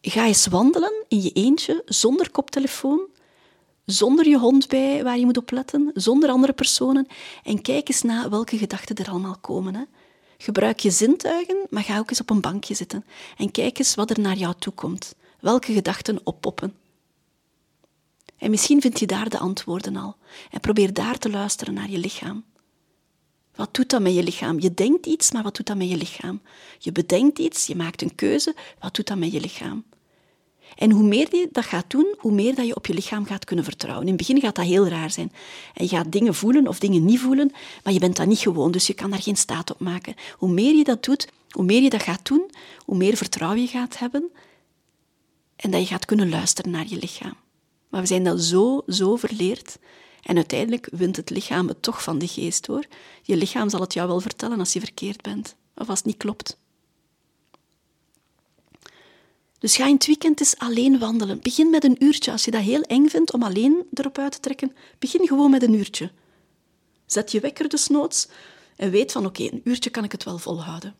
Ga 0.01 0.25
eens 0.25 0.47
wandelen 0.47 0.93
in 1.07 1.21
je 1.21 1.31
eentje, 1.31 1.81
zonder 1.85 2.31
koptelefoon, 2.31 2.99
zonder 3.85 4.27
je 4.27 4.37
hond 4.37 4.67
bij 4.67 5.03
waar 5.03 5.17
je 5.17 5.25
moet 5.25 5.37
opletten, 5.37 5.91
zonder 5.93 6.29
andere 6.29 6.53
personen. 6.53 7.07
En 7.43 7.61
kijk 7.61 7.87
eens 7.87 8.01
na 8.01 8.29
welke 8.29 8.57
gedachten 8.57 8.95
er 8.95 9.09
allemaal 9.09 9.37
komen. 9.41 9.87
Gebruik 10.37 10.79
je 10.79 10.91
zintuigen, 10.91 11.67
maar 11.69 11.83
ga 11.83 11.97
ook 11.97 12.09
eens 12.09 12.21
op 12.21 12.29
een 12.29 12.41
bankje 12.41 12.73
zitten. 12.73 13.05
En 13.37 13.51
kijk 13.51 13.79
eens 13.79 13.95
wat 13.95 14.09
er 14.09 14.19
naar 14.19 14.37
jou 14.37 14.53
toe 14.59 14.73
komt 14.73 15.15
welke 15.39 15.73
gedachten 15.73 16.19
oppoppen. 16.23 16.75
En 18.37 18.49
misschien 18.49 18.81
vind 18.81 18.99
je 18.99 19.05
daar 19.05 19.29
de 19.29 19.37
antwoorden 19.37 19.95
al 19.95 20.15
en 20.51 20.59
probeer 20.59 20.93
daar 20.93 21.17
te 21.17 21.29
luisteren 21.29 21.73
naar 21.73 21.89
je 21.89 21.97
lichaam. 21.97 22.43
Wat 23.55 23.73
doet 23.73 23.89
dat 23.89 24.01
met 24.01 24.13
je 24.13 24.23
lichaam? 24.23 24.59
Je 24.59 24.73
denkt 24.73 25.05
iets, 25.05 25.31
maar 25.31 25.43
wat 25.43 25.55
doet 25.55 25.65
dat 25.65 25.77
met 25.77 25.89
je 25.89 25.97
lichaam? 25.97 26.41
Je 26.79 26.91
bedenkt 26.91 27.39
iets, 27.39 27.67
je 27.67 27.75
maakt 27.75 28.01
een 28.01 28.15
keuze, 28.15 28.55
wat 28.79 28.95
doet 28.95 29.07
dat 29.07 29.17
met 29.17 29.31
je 29.31 29.39
lichaam? 29.39 29.83
En 30.77 30.91
hoe 30.91 31.03
meer 31.03 31.35
je 31.35 31.49
dat 31.51 31.65
gaat 31.65 31.89
doen, 31.89 32.15
hoe 32.17 32.31
meer 32.31 32.55
dat 32.55 32.67
je 32.67 32.75
op 32.75 32.85
je 32.85 32.93
lichaam 32.93 33.25
gaat 33.25 33.45
kunnen 33.45 33.65
vertrouwen. 33.65 34.07
In 34.07 34.13
het 34.13 34.17
begin 34.17 34.41
gaat 34.41 34.55
dat 34.55 34.65
heel 34.65 34.87
raar 34.87 35.11
zijn. 35.11 35.31
En 35.73 35.83
je 35.83 35.89
gaat 35.89 36.11
dingen 36.11 36.35
voelen 36.35 36.67
of 36.67 36.79
dingen 36.79 37.05
niet 37.05 37.19
voelen, 37.19 37.51
maar 37.83 37.93
je 37.93 37.99
bent 37.99 38.15
dat 38.15 38.27
niet 38.27 38.39
gewoon, 38.39 38.71
dus 38.71 38.87
je 38.87 38.93
kan 38.93 39.09
daar 39.09 39.21
geen 39.21 39.35
staat 39.35 39.71
op 39.71 39.79
maken. 39.79 40.15
Hoe 40.37 40.49
meer 40.49 40.75
je 40.75 40.83
dat 40.83 41.03
doet, 41.03 41.27
hoe 41.49 41.63
meer 41.63 41.81
je 41.81 41.89
dat 41.89 42.03
gaat 42.03 42.25
doen, 42.25 42.49
hoe 42.85 42.97
meer 42.97 43.17
vertrouwen 43.17 43.61
je 43.61 43.67
gaat 43.67 43.99
hebben 43.99 44.31
en 45.55 45.71
dat 45.71 45.81
je 45.81 45.87
gaat 45.87 46.05
kunnen 46.05 46.29
luisteren 46.29 46.71
naar 46.71 46.87
je 46.87 46.97
lichaam. 46.97 47.35
Maar 47.89 48.01
we 48.01 48.07
zijn 48.07 48.23
dat 48.23 48.41
zo, 48.41 48.83
zo 48.87 49.15
verleerd. 49.15 49.79
En 50.21 50.35
uiteindelijk 50.35 50.87
wint 50.91 51.15
het 51.15 51.29
lichaam 51.29 51.67
het 51.67 51.81
toch 51.81 52.03
van 52.03 52.19
de 52.19 52.27
geest 52.27 52.65
hoor. 52.65 52.85
Je 53.21 53.37
lichaam 53.37 53.69
zal 53.69 53.81
het 53.81 53.93
jou 53.93 54.07
wel 54.07 54.19
vertellen 54.19 54.59
als 54.59 54.73
je 54.73 54.79
verkeerd 54.79 55.21
bent, 55.21 55.55
of 55.75 55.89
als 55.89 55.97
het 55.97 56.07
niet 56.07 56.17
klopt. 56.17 56.57
Dus 59.59 59.75
ga 59.75 59.87
in 59.87 59.93
het 59.93 60.05
weekend 60.05 60.39
eens 60.39 60.57
alleen 60.57 60.99
wandelen. 60.99 61.41
Begin 61.41 61.69
met 61.69 61.83
een 61.83 62.03
uurtje. 62.03 62.31
Als 62.31 62.45
je 62.45 62.51
dat 62.51 62.61
heel 62.61 62.81
eng 62.81 63.07
vindt 63.07 63.33
om 63.33 63.43
alleen 63.43 63.87
erop 63.93 64.17
uit 64.17 64.31
te 64.31 64.39
trekken, 64.39 64.75
begin 64.99 65.27
gewoon 65.27 65.51
met 65.51 65.63
een 65.63 65.73
uurtje. 65.73 66.11
Zet 67.05 67.31
je 67.31 67.39
wekker 67.39 67.69
dus 67.69 67.87
noods 67.87 68.27
en 68.75 68.91
weet 68.91 69.11
van 69.11 69.25
oké, 69.25 69.43
een 69.43 69.61
uurtje 69.63 69.89
kan 69.89 70.03
ik 70.03 70.11
het 70.11 70.23
wel 70.23 70.37
volhouden. 70.37 70.95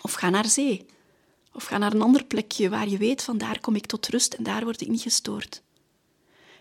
Of 0.00 0.12
ga 0.12 0.30
naar 0.30 0.46
zee. 0.46 0.86
Of 1.52 1.64
ga 1.64 1.78
naar 1.78 1.92
een 1.92 2.02
ander 2.02 2.24
plekje 2.24 2.68
waar 2.68 2.88
je 2.88 2.96
weet 2.96 3.22
van 3.22 3.38
daar 3.38 3.60
kom 3.60 3.76
ik 3.76 3.86
tot 3.86 4.08
rust 4.08 4.34
en 4.34 4.44
daar 4.44 4.64
word 4.64 4.80
ik 4.80 4.88
niet 4.88 5.00
gestoord. 5.00 5.62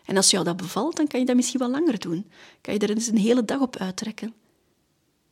En 0.06 0.18
als 0.18 0.30
jou 0.30 0.44
dat 0.44 0.58
bevalt, 0.58 0.96
dan 0.96 1.08
kan 1.08 1.20
je 1.20 1.26
dat 1.26 1.36
misschien 1.36 1.60
wel 1.60 1.70
langer 1.70 2.00
doen. 2.00 2.32
Kan 2.62 2.74
je 2.74 2.80
er 2.80 2.90
eens 2.90 3.08
een 3.08 3.18
hele 3.18 3.46
dag 3.46 3.60
op 3.60 3.78
uittrekken. 3.78 4.34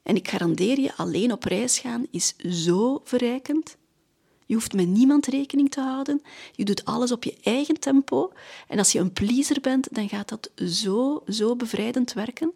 En 0.03 0.15
ik 0.15 0.27
garandeer 0.27 0.79
je, 0.79 0.95
alleen 0.95 1.31
op 1.31 1.43
reis 1.43 1.79
gaan 1.79 2.07
is 2.11 2.35
zo 2.35 3.01
verrijkend. 3.03 3.77
Je 4.51 4.57
hoeft 4.57 4.73
met 4.73 4.87
niemand 4.87 5.25
rekening 5.25 5.71
te 5.71 5.81
houden. 5.81 6.21
Je 6.51 6.65
doet 6.65 6.85
alles 6.85 7.11
op 7.11 7.23
je 7.23 7.37
eigen 7.43 7.79
tempo. 7.79 8.31
En 8.67 8.77
als 8.77 8.91
je 8.91 8.99
een 8.99 9.13
pleaser 9.13 9.61
bent, 9.61 9.87
dan 9.91 10.09
gaat 10.09 10.29
dat 10.29 10.51
zo, 10.55 11.23
zo 11.27 11.55
bevrijdend 11.55 12.13
werken. 12.13 12.51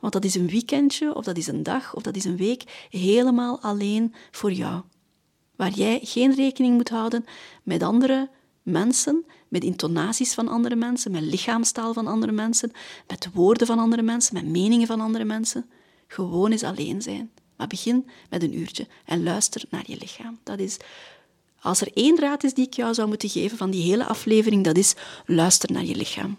Want 0.00 0.12
dat 0.12 0.24
is 0.24 0.34
een 0.34 0.48
weekendje, 0.48 1.14
of 1.14 1.24
dat 1.24 1.36
is 1.36 1.46
een 1.46 1.62
dag, 1.62 1.94
of 1.94 2.02
dat 2.02 2.16
is 2.16 2.24
een 2.24 2.36
week, 2.36 2.86
helemaal 2.90 3.60
alleen 3.60 4.14
voor 4.30 4.52
jou 4.52 4.82
waar 5.56 5.70
jij 5.70 6.00
geen 6.02 6.34
rekening 6.34 6.74
moet 6.74 6.88
houden 6.88 7.24
met 7.62 7.82
andere 7.82 8.30
mensen, 8.62 9.24
met 9.48 9.64
intonaties 9.64 10.34
van 10.34 10.48
andere 10.48 10.76
mensen, 10.76 11.10
met 11.10 11.22
lichaamstaal 11.22 11.92
van 11.92 12.06
andere 12.06 12.32
mensen, 12.32 12.72
met 13.06 13.28
woorden 13.32 13.66
van 13.66 13.78
andere 13.78 14.02
mensen, 14.02 14.34
met 14.34 14.46
meningen 14.46 14.86
van 14.86 15.00
andere 15.00 15.24
mensen. 15.24 15.70
Gewoon 16.06 16.50
eens 16.50 16.62
alleen 16.62 17.02
zijn. 17.02 17.30
Maar 17.56 17.68
begin 17.68 18.08
met 18.30 18.42
een 18.42 18.58
uurtje 18.58 18.86
en 19.04 19.22
luister 19.22 19.62
naar 19.70 19.84
je 19.86 19.96
lichaam. 19.96 20.38
Dat 20.42 20.58
is, 20.58 20.76
als 21.60 21.80
er 21.80 21.90
één 21.94 22.18
raad 22.18 22.44
is 22.44 22.54
die 22.54 22.66
ik 22.66 22.74
jou 22.74 22.94
zou 22.94 23.08
moeten 23.08 23.28
geven 23.28 23.56
van 23.56 23.70
die 23.70 23.82
hele 23.82 24.04
aflevering, 24.04 24.64
dat 24.64 24.76
is 24.76 24.94
luister 25.26 25.72
naar 25.72 25.84
je 25.84 25.96
lichaam. 25.96 26.38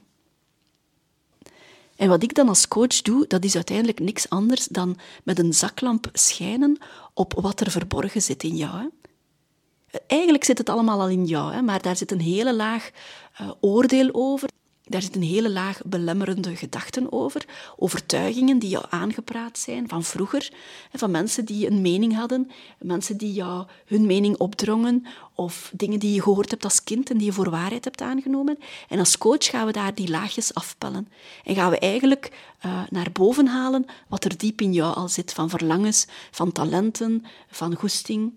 En 1.96 2.10
wat 2.10 2.24
ik 2.24 2.34
dan 2.34 2.48
als 2.48 2.68
coach 2.68 3.02
doe, 3.02 3.28
dat 3.28 3.44
is 3.44 3.56
uiteindelijk 3.56 4.00
niks 4.00 4.30
anders 4.30 4.66
dan 4.66 4.98
met 5.24 5.40
een 5.40 5.54
zaklamp 5.54 6.10
schijnen 6.14 6.78
op 7.14 7.34
wat 7.34 7.60
er 7.60 7.72
verborgen 7.72 8.22
zit 8.22 8.44
in 8.44 8.56
jou. 8.56 8.90
Eigenlijk 10.08 10.44
zit 10.44 10.58
het 10.58 10.70
allemaal 10.70 11.02
al 11.02 11.10
in 11.10 11.26
jou, 11.26 11.62
maar 11.62 11.82
daar 11.82 11.96
zit 11.96 12.12
een 12.12 12.22
hele 12.22 12.56
laag 12.56 12.90
uh, 13.42 13.52
oordeel 13.60 14.10
over. 14.12 14.50
Daar 14.92 15.02
zit 15.02 15.16
een 15.16 15.24
hele 15.24 15.50
laag 15.50 15.82
belemmerende 15.86 16.56
gedachten 16.56 17.12
over, 17.12 17.46
overtuigingen 17.78 18.60
die 18.60 18.70
jou 18.70 18.86
aangepraat 18.90 19.58
zijn 19.58 19.88
van 19.88 20.04
vroeger, 20.04 20.52
van 20.94 21.12
mensen 21.12 21.46
die 21.46 21.68
een 21.68 21.82
mening 21.82 22.16
hadden, 22.16 22.52
mensen 22.80 23.18
die 23.18 23.34
jou 23.34 23.68
hun 23.86 24.06
mening 24.06 24.38
opdrongen, 24.38 25.06
of 25.36 25.72
dingen 25.74 26.00
die 26.00 26.14
je 26.14 26.22
gehoord 26.22 26.50
hebt 26.50 26.64
als 26.64 26.84
kind 26.84 27.10
en 27.10 27.18
die 27.18 27.26
je 27.26 27.34
voor 27.34 27.50
waarheid 27.50 27.84
hebt 27.84 28.02
aangenomen. 28.02 28.58
En 28.90 29.00
als 29.00 29.18
coach 29.18 29.46
gaan 29.46 29.66
we 29.66 29.72
daar 29.72 29.96
die 29.96 30.10
laagjes 30.10 30.54
afpellen 30.54 31.08
en 31.44 31.56
gaan 31.56 31.70
we 31.70 31.80
eigenlijk 31.80 32.32
uh, 32.66 32.82
naar 32.90 33.12
boven 33.12 33.48
halen 33.48 33.86
wat 34.08 34.26
er 34.26 34.38
diep 34.38 34.62
in 34.62 34.74
jou 34.74 34.96
al 34.96 35.08
zit, 35.08 35.34
van 35.34 35.50
verlangens, 35.50 36.08
van 36.32 36.52
talenten, 36.52 37.26
van 37.50 37.76
goesting. 37.76 38.34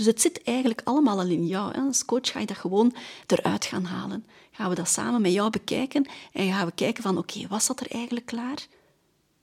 Dus 0.00 0.06
het 0.08 0.20
zit 0.20 0.42
eigenlijk 0.42 0.80
allemaal 0.84 1.18
al 1.18 1.26
in 1.26 1.46
jou. 1.46 1.74
Als 1.74 2.04
coach 2.04 2.30
ga 2.30 2.40
je 2.40 2.46
dat 2.46 2.56
gewoon 2.56 2.94
eruit 3.26 3.64
gaan 3.64 3.84
halen. 3.84 4.24
Gaan 4.60 4.68
we 4.68 4.74
dat 4.74 4.88
samen 4.88 5.20
met 5.20 5.32
jou 5.32 5.50
bekijken 5.50 6.06
en 6.32 6.52
gaan 6.52 6.66
we 6.66 6.72
kijken 6.72 7.02
van 7.02 7.18
oké, 7.18 7.46
was 7.48 7.66
dat 7.66 7.80
er 7.80 7.90
eigenlijk 7.90 8.26
klaar? 8.26 8.66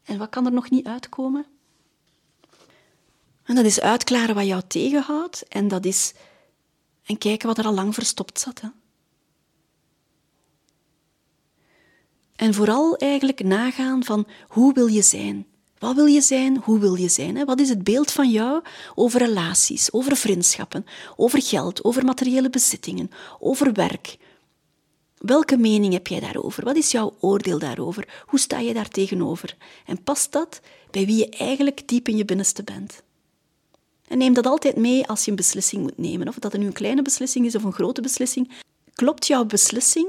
En 0.03 0.17
wat 0.17 0.29
kan 0.29 0.45
er 0.45 0.51
nog 0.51 0.69
niet 0.69 0.85
uitkomen? 0.85 1.45
En 3.43 3.55
dat 3.55 3.65
is 3.65 3.81
uitklaren 3.81 4.35
wat 4.35 4.45
jou 4.45 4.61
tegenhoudt 4.67 5.47
en 5.47 5.67
dat 5.67 5.85
is 5.85 6.13
en 7.05 7.17
kijken 7.17 7.47
wat 7.47 7.57
er 7.57 7.65
al 7.65 7.73
lang 7.73 7.93
verstopt 7.93 8.39
zat. 8.39 8.61
Hè? 8.61 8.67
En 12.35 12.53
vooral 12.53 12.97
eigenlijk 12.97 13.43
nagaan 13.43 14.03
van 14.03 14.27
hoe 14.47 14.73
wil 14.73 14.87
je 14.87 15.01
zijn? 15.01 15.45
Wat 15.79 15.95
wil 15.95 16.05
je 16.05 16.21
zijn? 16.21 16.57
Hoe 16.57 16.79
wil 16.79 16.95
je 16.95 17.09
zijn? 17.09 17.45
Wat 17.45 17.59
is 17.59 17.69
het 17.69 17.83
beeld 17.83 18.11
van 18.11 18.29
jou 18.29 18.63
over 18.95 19.19
relaties, 19.19 19.91
over 19.91 20.17
vriendschappen, 20.17 20.85
over 21.15 21.41
geld, 21.41 21.83
over 21.83 22.05
materiële 22.05 22.49
bezittingen, 22.49 23.11
over 23.39 23.73
werk? 23.73 24.17
Welke 25.17 25.57
mening 25.57 25.93
heb 25.93 26.07
jij 26.07 26.19
daarover? 26.19 26.63
Wat 26.63 26.75
is 26.75 26.91
jouw 26.91 27.15
oordeel 27.19 27.59
daarover? 27.59 28.23
Hoe 28.25 28.39
sta 28.39 28.59
je 28.59 28.73
daar 28.73 28.89
tegenover? 28.89 29.57
En 29.85 30.03
past 30.03 30.31
dat 30.31 30.61
bij 30.91 31.05
wie 31.05 31.17
je 31.17 31.29
eigenlijk 31.29 31.87
diep 31.87 32.07
in 32.07 32.17
je 32.17 32.25
binnenste 32.25 32.63
bent? 32.63 33.03
En 34.07 34.17
neem 34.17 34.33
dat 34.33 34.45
altijd 34.45 34.75
mee 34.75 35.07
als 35.07 35.23
je 35.25 35.29
een 35.29 35.37
beslissing 35.37 35.81
moet 35.81 35.97
nemen. 35.97 36.27
Of 36.27 36.35
dat 36.35 36.57
nu 36.57 36.65
een 36.65 36.73
kleine 36.73 37.01
beslissing 37.01 37.45
is 37.45 37.55
of 37.55 37.63
een 37.63 37.73
grote 37.73 38.01
beslissing. 38.01 38.51
Klopt 38.93 39.27
jouw 39.27 39.45
beslissing 39.45 40.07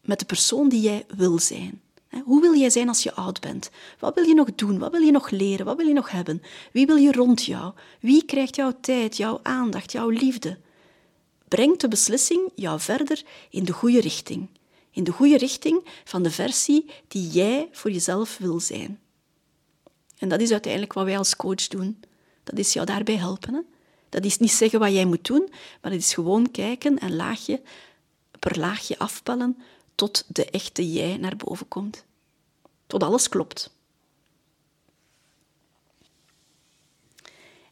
met 0.00 0.18
de 0.18 0.24
persoon 0.24 0.68
die 0.68 0.80
jij 0.80 1.06
wil 1.16 1.38
zijn? 1.38 1.80
Hoe 2.24 2.40
wil 2.40 2.56
jij 2.56 2.70
zijn 2.70 2.88
als 2.88 3.02
je 3.02 3.14
oud 3.14 3.40
bent? 3.40 3.70
Wat 3.98 4.14
wil 4.14 4.24
je 4.24 4.34
nog 4.34 4.54
doen? 4.54 4.78
Wat 4.78 4.90
wil 4.92 5.00
je 5.00 5.10
nog 5.10 5.30
leren? 5.30 5.66
Wat 5.66 5.76
wil 5.76 5.86
je 5.86 5.92
nog 5.92 6.10
hebben? 6.10 6.42
Wie 6.72 6.86
wil 6.86 6.96
je 6.96 7.12
rond 7.12 7.44
jou? 7.44 7.72
Wie 8.00 8.24
krijgt 8.24 8.56
jouw 8.56 8.72
tijd, 8.80 9.16
jouw 9.16 9.40
aandacht, 9.42 9.92
jouw 9.92 10.08
liefde? 10.08 10.58
Brengt 11.48 11.80
de 11.80 11.88
beslissing 11.88 12.50
jou 12.54 12.80
verder 12.80 13.22
in 13.50 13.64
de 13.64 13.72
goede 13.72 14.00
richting. 14.00 14.48
In 14.90 15.04
de 15.04 15.12
goede 15.12 15.36
richting 15.36 15.84
van 16.04 16.22
de 16.22 16.30
versie 16.30 16.90
die 17.08 17.28
jij 17.28 17.68
voor 17.72 17.90
jezelf 17.90 18.38
wil 18.38 18.60
zijn. 18.60 19.00
En 20.18 20.28
dat 20.28 20.40
is 20.40 20.50
uiteindelijk 20.52 20.92
wat 20.92 21.04
wij 21.04 21.18
als 21.18 21.36
coach 21.36 21.68
doen. 21.68 22.00
Dat 22.44 22.58
is 22.58 22.72
jou 22.72 22.86
daarbij 22.86 23.16
helpen. 23.16 23.54
Hè? 23.54 23.60
Dat 24.08 24.24
is 24.24 24.38
niet 24.38 24.52
zeggen 24.52 24.78
wat 24.78 24.92
jij 24.92 25.04
moet 25.04 25.24
doen, 25.24 25.48
maar 25.82 25.90
het 25.92 26.00
is 26.00 26.14
gewoon 26.14 26.50
kijken 26.50 26.98
en 26.98 27.16
laagje 27.16 27.62
per 28.38 28.58
laagje 28.58 28.98
afpellen 28.98 29.58
tot 29.94 30.24
de 30.26 30.50
echte 30.50 30.92
jij 30.92 31.16
naar 31.16 31.36
boven 31.36 31.68
komt. 31.68 32.04
Tot 32.86 33.02
alles 33.02 33.28
klopt. 33.28 33.76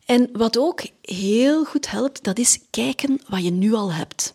En 0.06 0.28
wat 0.32 0.58
ook 0.58 0.82
heel 1.00 1.64
goed 1.64 1.90
helpt, 1.90 2.24
dat 2.24 2.38
is 2.38 2.60
kijken 2.70 3.20
wat 3.28 3.44
je 3.44 3.50
nu 3.50 3.72
al 3.72 3.92
hebt. 3.92 4.34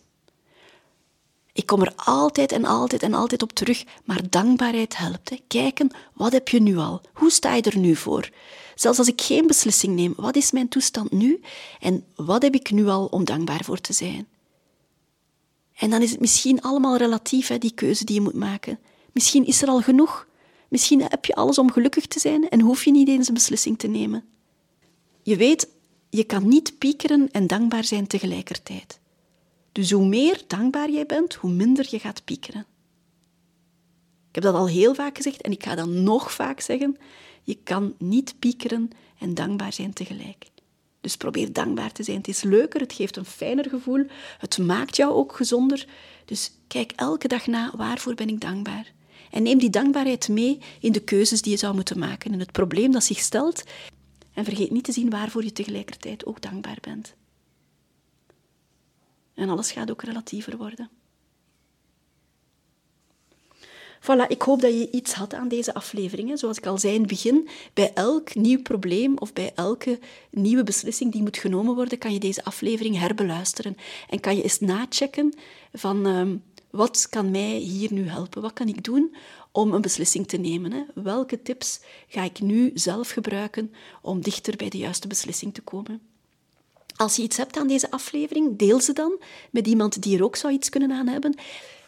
Ik 1.52 1.66
kom 1.66 1.82
er 1.82 1.92
altijd 1.96 2.52
en 2.52 2.64
altijd 2.64 3.02
en 3.02 3.14
altijd 3.14 3.42
op 3.42 3.52
terug, 3.52 3.84
maar 4.04 4.30
dankbaarheid 4.30 4.96
helpt. 4.96 5.40
Kijken, 5.46 5.90
wat 6.14 6.32
heb 6.32 6.48
je 6.48 6.60
nu 6.60 6.76
al? 6.76 7.00
Hoe 7.12 7.30
sta 7.30 7.54
je 7.54 7.62
er 7.62 7.78
nu 7.78 7.96
voor? 7.96 8.30
Zelfs 8.74 8.98
als 8.98 9.08
ik 9.08 9.20
geen 9.20 9.46
beslissing 9.46 9.94
neem, 9.94 10.12
wat 10.16 10.36
is 10.36 10.50
mijn 10.50 10.68
toestand 10.68 11.10
nu? 11.10 11.40
En 11.80 12.04
wat 12.14 12.42
heb 12.42 12.54
ik 12.54 12.70
nu 12.70 12.86
al 12.86 13.06
om 13.06 13.24
dankbaar 13.24 13.64
voor 13.64 13.80
te 13.80 13.92
zijn? 13.92 14.28
En 15.76 15.90
dan 15.90 16.02
is 16.02 16.10
het 16.10 16.20
misschien 16.20 16.60
allemaal 16.60 16.96
relatief, 16.96 17.48
hè, 17.48 17.58
die 17.58 17.74
keuze 17.74 18.04
die 18.04 18.14
je 18.14 18.20
moet 18.20 18.34
maken. 18.34 18.78
Misschien 19.12 19.46
is 19.46 19.62
er 19.62 19.68
al 19.68 19.80
genoeg. 19.80 20.26
Misschien 20.68 21.02
heb 21.02 21.24
je 21.24 21.34
alles 21.34 21.58
om 21.58 21.72
gelukkig 21.72 22.06
te 22.06 22.20
zijn 22.20 22.48
en 22.48 22.60
hoef 22.60 22.84
je 22.84 22.90
niet 22.90 23.08
eens 23.08 23.28
een 23.28 23.34
beslissing 23.34 23.78
te 23.78 23.86
nemen. 23.86 24.24
Je 25.22 25.36
weet, 25.36 25.68
je 26.10 26.24
kan 26.24 26.48
niet 26.48 26.78
piekeren 26.78 27.28
en 27.30 27.46
dankbaar 27.46 27.84
zijn 27.84 28.06
tegelijkertijd. 28.06 29.00
Dus 29.72 29.90
hoe 29.90 30.06
meer 30.06 30.42
dankbaar 30.46 30.90
jij 30.90 31.06
bent, 31.06 31.34
hoe 31.34 31.50
minder 31.50 31.86
je 31.90 31.98
gaat 31.98 32.24
piekeren. 32.24 32.66
Ik 34.28 34.34
heb 34.34 34.42
dat 34.42 34.54
al 34.54 34.68
heel 34.68 34.94
vaak 34.94 35.16
gezegd 35.16 35.42
en 35.42 35.52
ik 35.52 35.64
ga 35.64 35.74
dat 35.74 35.88
nog 35.88 36.32
vaak 36.32 36.60
zeggen. 36.60 36.96
Je 37.42 37.58
kan 37.64 37.94
niet 37.98 38.34
piekeren 38.38 38.90
en 39.18 39.34
dankbaar 39.34 39.72
zijn 39.72 39.92
tegelijk. 39.92 40.46
Dus 41.00 41.16
probeer 41.16 41.52
dankbaar 41.52 41.92
te 41.92 42.02
zijn. 42.02 42.16
Het 42.16 42.28
is 42.28 42.42
leuker, 42.42 42.80
het 42.80 42.92
geeft 42.92 43.16
een 43.16 43.24
fijner 43.24 43.68
gevoel, 43.68 44.06
het 44.38 44.58
maakt 44.58 44.96
jou 44.96 45.12
ook 45.12 45.36
gezonder. 45.36 45.86
Dus 46.24 46.52
kijk 46.66 46.92
elke 46.96 47.28
dag 47.28 47.46
na, 47.46 47.72
waarvoor 47.76 48.14
ben 48.14 48.28
ik 48.28 48.40
dankbaar? 48.40 48.92
En 49.30 49.42
neem 49.42 49.58
die 49.58 49.70
dankbaarheid 49.70 50.28
mee 50.28 50.58
in 50.80 50.92
de 50.92 51.00
keuzes 51.00 51.42
die 51.42 51.52
je 51.52 51.58
zou 51.58 51.74
moeten 51.74 51.98
maken, 51.98 52.32
in 52.32 52.40
het 52.40 52.52
probleem 52.52 52.92
dat 52.92 53.04
zich 53.04 53.18
stelt. 53.18 53.62
En 54.34 54.44
vergeet 54.44 54.70
niet 54.70 54.84
te 54.84 54.92
zien 54.92 55.10
waarvoor 55.10 55.44
je 55.44 55.52
tegelijkertijd 55.52 56.26
ook 56.26 56.40
dankbaar 56.40 56.78
bent. 56.80 57.14
En 59.34 59.48
alles 59.48 59.72
gaat 59.72 59.90
ook 59.90 60.02
relatiever 60.02 60.56
worden. 60.56 60.90
Voilà, 64.02 64.26
ik 64.28 64.42
hoop 64.42 64.60
dat 64.60 64.72
je 64.72 64.90
iets 64.90 65.12
had 65.12 65.34
aan 65.34 65.48
deze 65.48 65.74
afleveringen. 65.74 66.38
Zoals 66.38 66.56
ik 66.56 66.66
al 66.66 66.78
zei 66.78 66.94
in 66.94 67.00
het 67.00 67.08
begin, 67.08 67.48
bij 67.74 67.92
elk 67.94 68.34
nieuw 68.34 68.62
probleem 68.62 69.18
of 69.18 69.32
bij 69.32 69.52
elke 69.54 69.98
nieuwe 70.30 70.62
beslissing 70.62 71.12
die 71.12 71.22
moet 71.22 71.36
genomen 71.36 71.74
worden, 71.74 71.98
kan 71.98 72.12
je 72.12 72.18
deze 72.18 72.44
aflevering 72.44 72.98
herbeluisteren. 72.98 73.76
En 74.08 74.20
kan 74.20 74.36
je 74.36 74.42
eens 74.42 74.60
nachecken 74.60 75.34
van 75.72 76.06
uh, 76.06 76.22
wat 76.70 77.06
kan 77.10 77.30
mij 77.30 77.56
hier 77.56 77.92
nu 77.92 78.08
helpen? 78.08 78.42
Wat 78.42 78.52
kan 78.52 78.68
ik 78.68 78.84
doen 78.84 79.14
om 79.52 79.72
een 79.72 79.80
beslissing 79.80 80.28
te 80.28 80.36
nemen? 80.36 80.72
Hè? 80.72 80.82
Welke 80.94 81.42
tips 81.42 81.80
ga 82.08 82.22
ik 82.22 82.40
nu 82.40 82.70
zelf 82.74 83.10
gebruiken 83.10 83.74
om 84.02 84.20
dichter 84.20 84.56
bij 84.56 84.68
de 84.68 84.78
juiste 84.78 85.08
beslissing 85.08 85.54
te 85.54 85.60
komen? 85.60 86.00
Als 86.96 87.16
je 87.16 87.22
iets 87.22 87.36
hebt 87.36 87.56
aan 87.56 87.66
deze 87.66 87.90
aflevering, 87.90 88.58
deel 88.58 88.80
ze 88.80 88.92
dan 88.92 89.20
met 89.50 89.66
iemand 89.66 90.02
die 90.02 90.16
er 90.16 90.24
ook 90.24 90.36
zou 90.36 90.52
iets 90.52 90.68
kunnen 90.68 90.92
aan 90.92 91.06
hebben. 91.06 91.34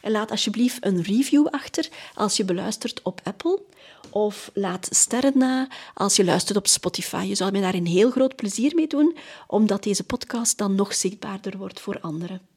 En 0.00 0.10
laat 0.10 0.30
alsjeblieft 0.30 0.84
een 0.84 1.02
review 1.02 1.46
achter 1.46 1.88
als 2.14 2.36
je 2.36 2.44
beluistert 2.44 3.02
op 3.02 3.20
Apple. 3.24 3.62
Of 4.10 4.50
laat 4.54 4.88
sterren 4.90 5.38
na 5.38 5.68
als 5.94 6.16
je 6.16 6.24
luistert 6.24 6.58
op 6.58 6.66
Spotify. 6.66 7.24
Je 7.28 7.34
zou 7.34 7.50
mij 7.50 7.60
daar 7.60 7.74
een 7.74 7.86
heel 7.86 8.10
groot 8.10 8.36
plezier 8.36 8.74
mee 8.74 8.86
doen, 8.86 9.16
omdat 9.46 9.82
deze 9.82 10.04
podcast 10.04 10.58
dan 10.58 10.74
nog 10.74 10.94
zichtbaarder 10.94 11.58
wordt 11.58 11.80
voor 11.80 12.00
anderen. 12.00 12.53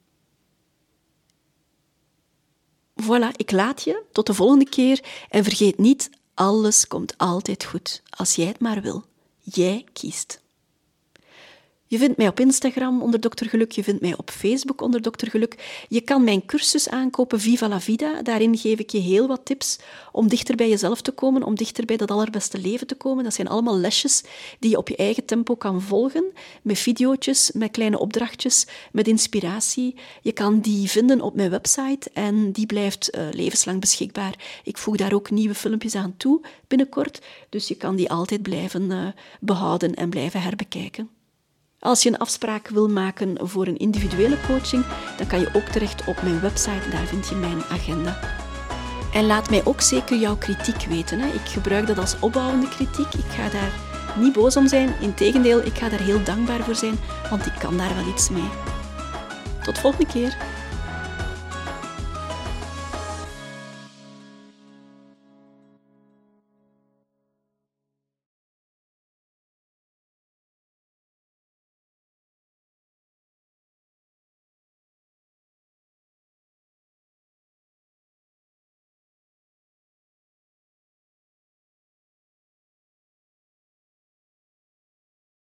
Voilà, 3.03 3.35
ik 3.35 3.51
laat 3.51 3.83
je. 3.83 4.03
Tot 4.11 4.25
de 4.25 4.33
volgende 4.33 4.69
keer. 4.69 5.03
En 5.29 5.43
vergeet 5.43 5.77
niet, 5.77 6.09
alles 6.33 6.87
komt 6.87 7.17
altijd 7.17 7.63
goed. 7.63 8.01
Als 8.09 8.35
jij 8.35 8.45
het 8.45 8.59
maar 8.59 8.81
wil. 8.81 9.03
Jij 9.39 9.85
kiest. 9.93 10.41
Je 11.89 11.97
vindt 11.97 12.17
mij 12.17 12.27
op 12.27 12.39
Instagram 12.39 13.01
onder 13.01 13.19
Dr. 13.19 13.45
Geluk, 13.45 13.71
je 13.71 13.83
vindt 13.83 14.01
mij 14.01 14.17
op 14.17 14.29
Facebook 14.29 14.81
onder 14.81 15.01
Dr. 15.01 15.29
Geluk. 15.29 15.85
Je 15.89 16.01
kan 16.01 16.23
mijn 16.23 16.45
cursus 16.45 16.89
aankopen, 16.89 17.39
Viva 17.39 17.67
la 17.67 17.81
Vida. 17.81 18.21
Daarin 18.21 18.57
geef 18.57 18.79
ik 18.79 18.89
je 18.89 18.99
heel 18.99 19.27
wat 19.27 19.45
tips 19.45 19.79
om 20.11 20.27
dichter 20.27 20.55
bij 20.55 20.69
jezelf 20.69 21.01
te 21.01 21.11
komen, 21.11 21.43
om 21.43 21.55
dichter 21.55 21.85
bij 21.85 21.97
dat 21.97 22.11
allerbeste 22.11 22.57
leven 22.57 22.87
te 22.87 22.95
komen. 22.95 23.23
Dat 23.23 23.33
zijn 23.33 23.47
allemaal 23.47 23.77
lesjes 23.77 24.23
die 24.59 24.69
je 24.69 24.77
op 24.77 24.89
je 24.89 24.95
eigen 24.95 25.25
tempo 25.25 25.55
kan 25.55 25.81
volgen, 25.81 26.25
met 26.61 26.79
video's, 26.79 27.51
met 27.53 27.71
kleine 27.71 27.99
opdrachtjes, 27.99 28.67
met 28.91 29.07
inspiratie. 29.07 29.95
Je 30.21 30.31
kan 30.31 30.59
die 30.59 30.89
vinden 30.89 31.21
op 31.21 31.35
mijn 31.35 31.49
website 31.49 32.09
en 32.13 32.51
die 32.51 32.65
blijft 32.65 33.15
uh, 33.15 33.27
levenslang 33.31 33.79
beschikbaar. 33.79 34.61
Ik 34.63 34.77
voeg 34.77 34.95
daar 34.95 35.13
ook 35.13 35.29
nieuwe 35.29 35.55
filmpjes 35.55 35.95
aan 35.95 36.13
toe 36.17 36.41
binnenkort, 36.67 37.21
dus 37.49 37.67
je 37.67 37.75
kan 37.75 37.95
die 37.95 38.09
altijd 38.09 38.41
blijven 38.41 38.91
uh, 38.91 39.07
behouden 39.39 39.93
en 39.93 40.09
blijven 40.09 40.41
herbekijken. 40.41 41.16
Als 41.87 42.03
je 42.03 42.09
een 42.09 42.17
afspraak 42.17 42.67
wil 42.67 42.87
maken 42.87 43.37
voor 43.41 43.67
een 43.67 43.77
individuele 43.77 44.37
coaching, 44.47 44.85
dan 45.17 45.27
kan 45.27 45.39
je 45.39 45.49
ook 45.53 45.63
terecht 45.63 46.07
op 46.07 46.21
mijn 46.21 46.39
website, 46.41 46.89
daar 46.89 47.05
vind 47.05 47.27
je 47.27 47.35
mijn 47.35 47.63
agenda. 47.63 48.19
En 49.13 49.25
laat 49.25 49.49
mij 49.49 49.65
ook 49.65 49.81
zeker 49.81 50.17
jouw 50.17 50.37
kritiek 50.37 50.85
weten. 50.89 51.19
Hè. 51.19 51.27
Ik 51.27 51.45
gebruik 51.45 51.87
dat 51.87 51.97
als 51.97 52.19
opbouwende 52.19 52.69
kritiek. 52.69 53.13
Ik 53.13 53.29
ga 53.29 53.49
daar 53.49 53.71
niet 54.19 54.33
boos 54.33 54.57
om 54.57 54.67
zijn. 54.67 54.95
Integendeel, 55.01 55.65
ik 55.65 55.77
ga 55.77 55.89
daar 55.89 55.99
heel 55.99 56.23
dankbaar 56.23 56.63
voor 56.63 56.75
zijn, 56.75 56.99
want 57.29 57.45
ik 57.45 57.53
kan 57.59 57.77
daar 57.77 57.95
wel 57.95 58.13
iets 58.13 58.29
mee. 58.29 58.49
Tot 59.63 59.79
volgende 59.79 60.11
keer. 60.11 60.37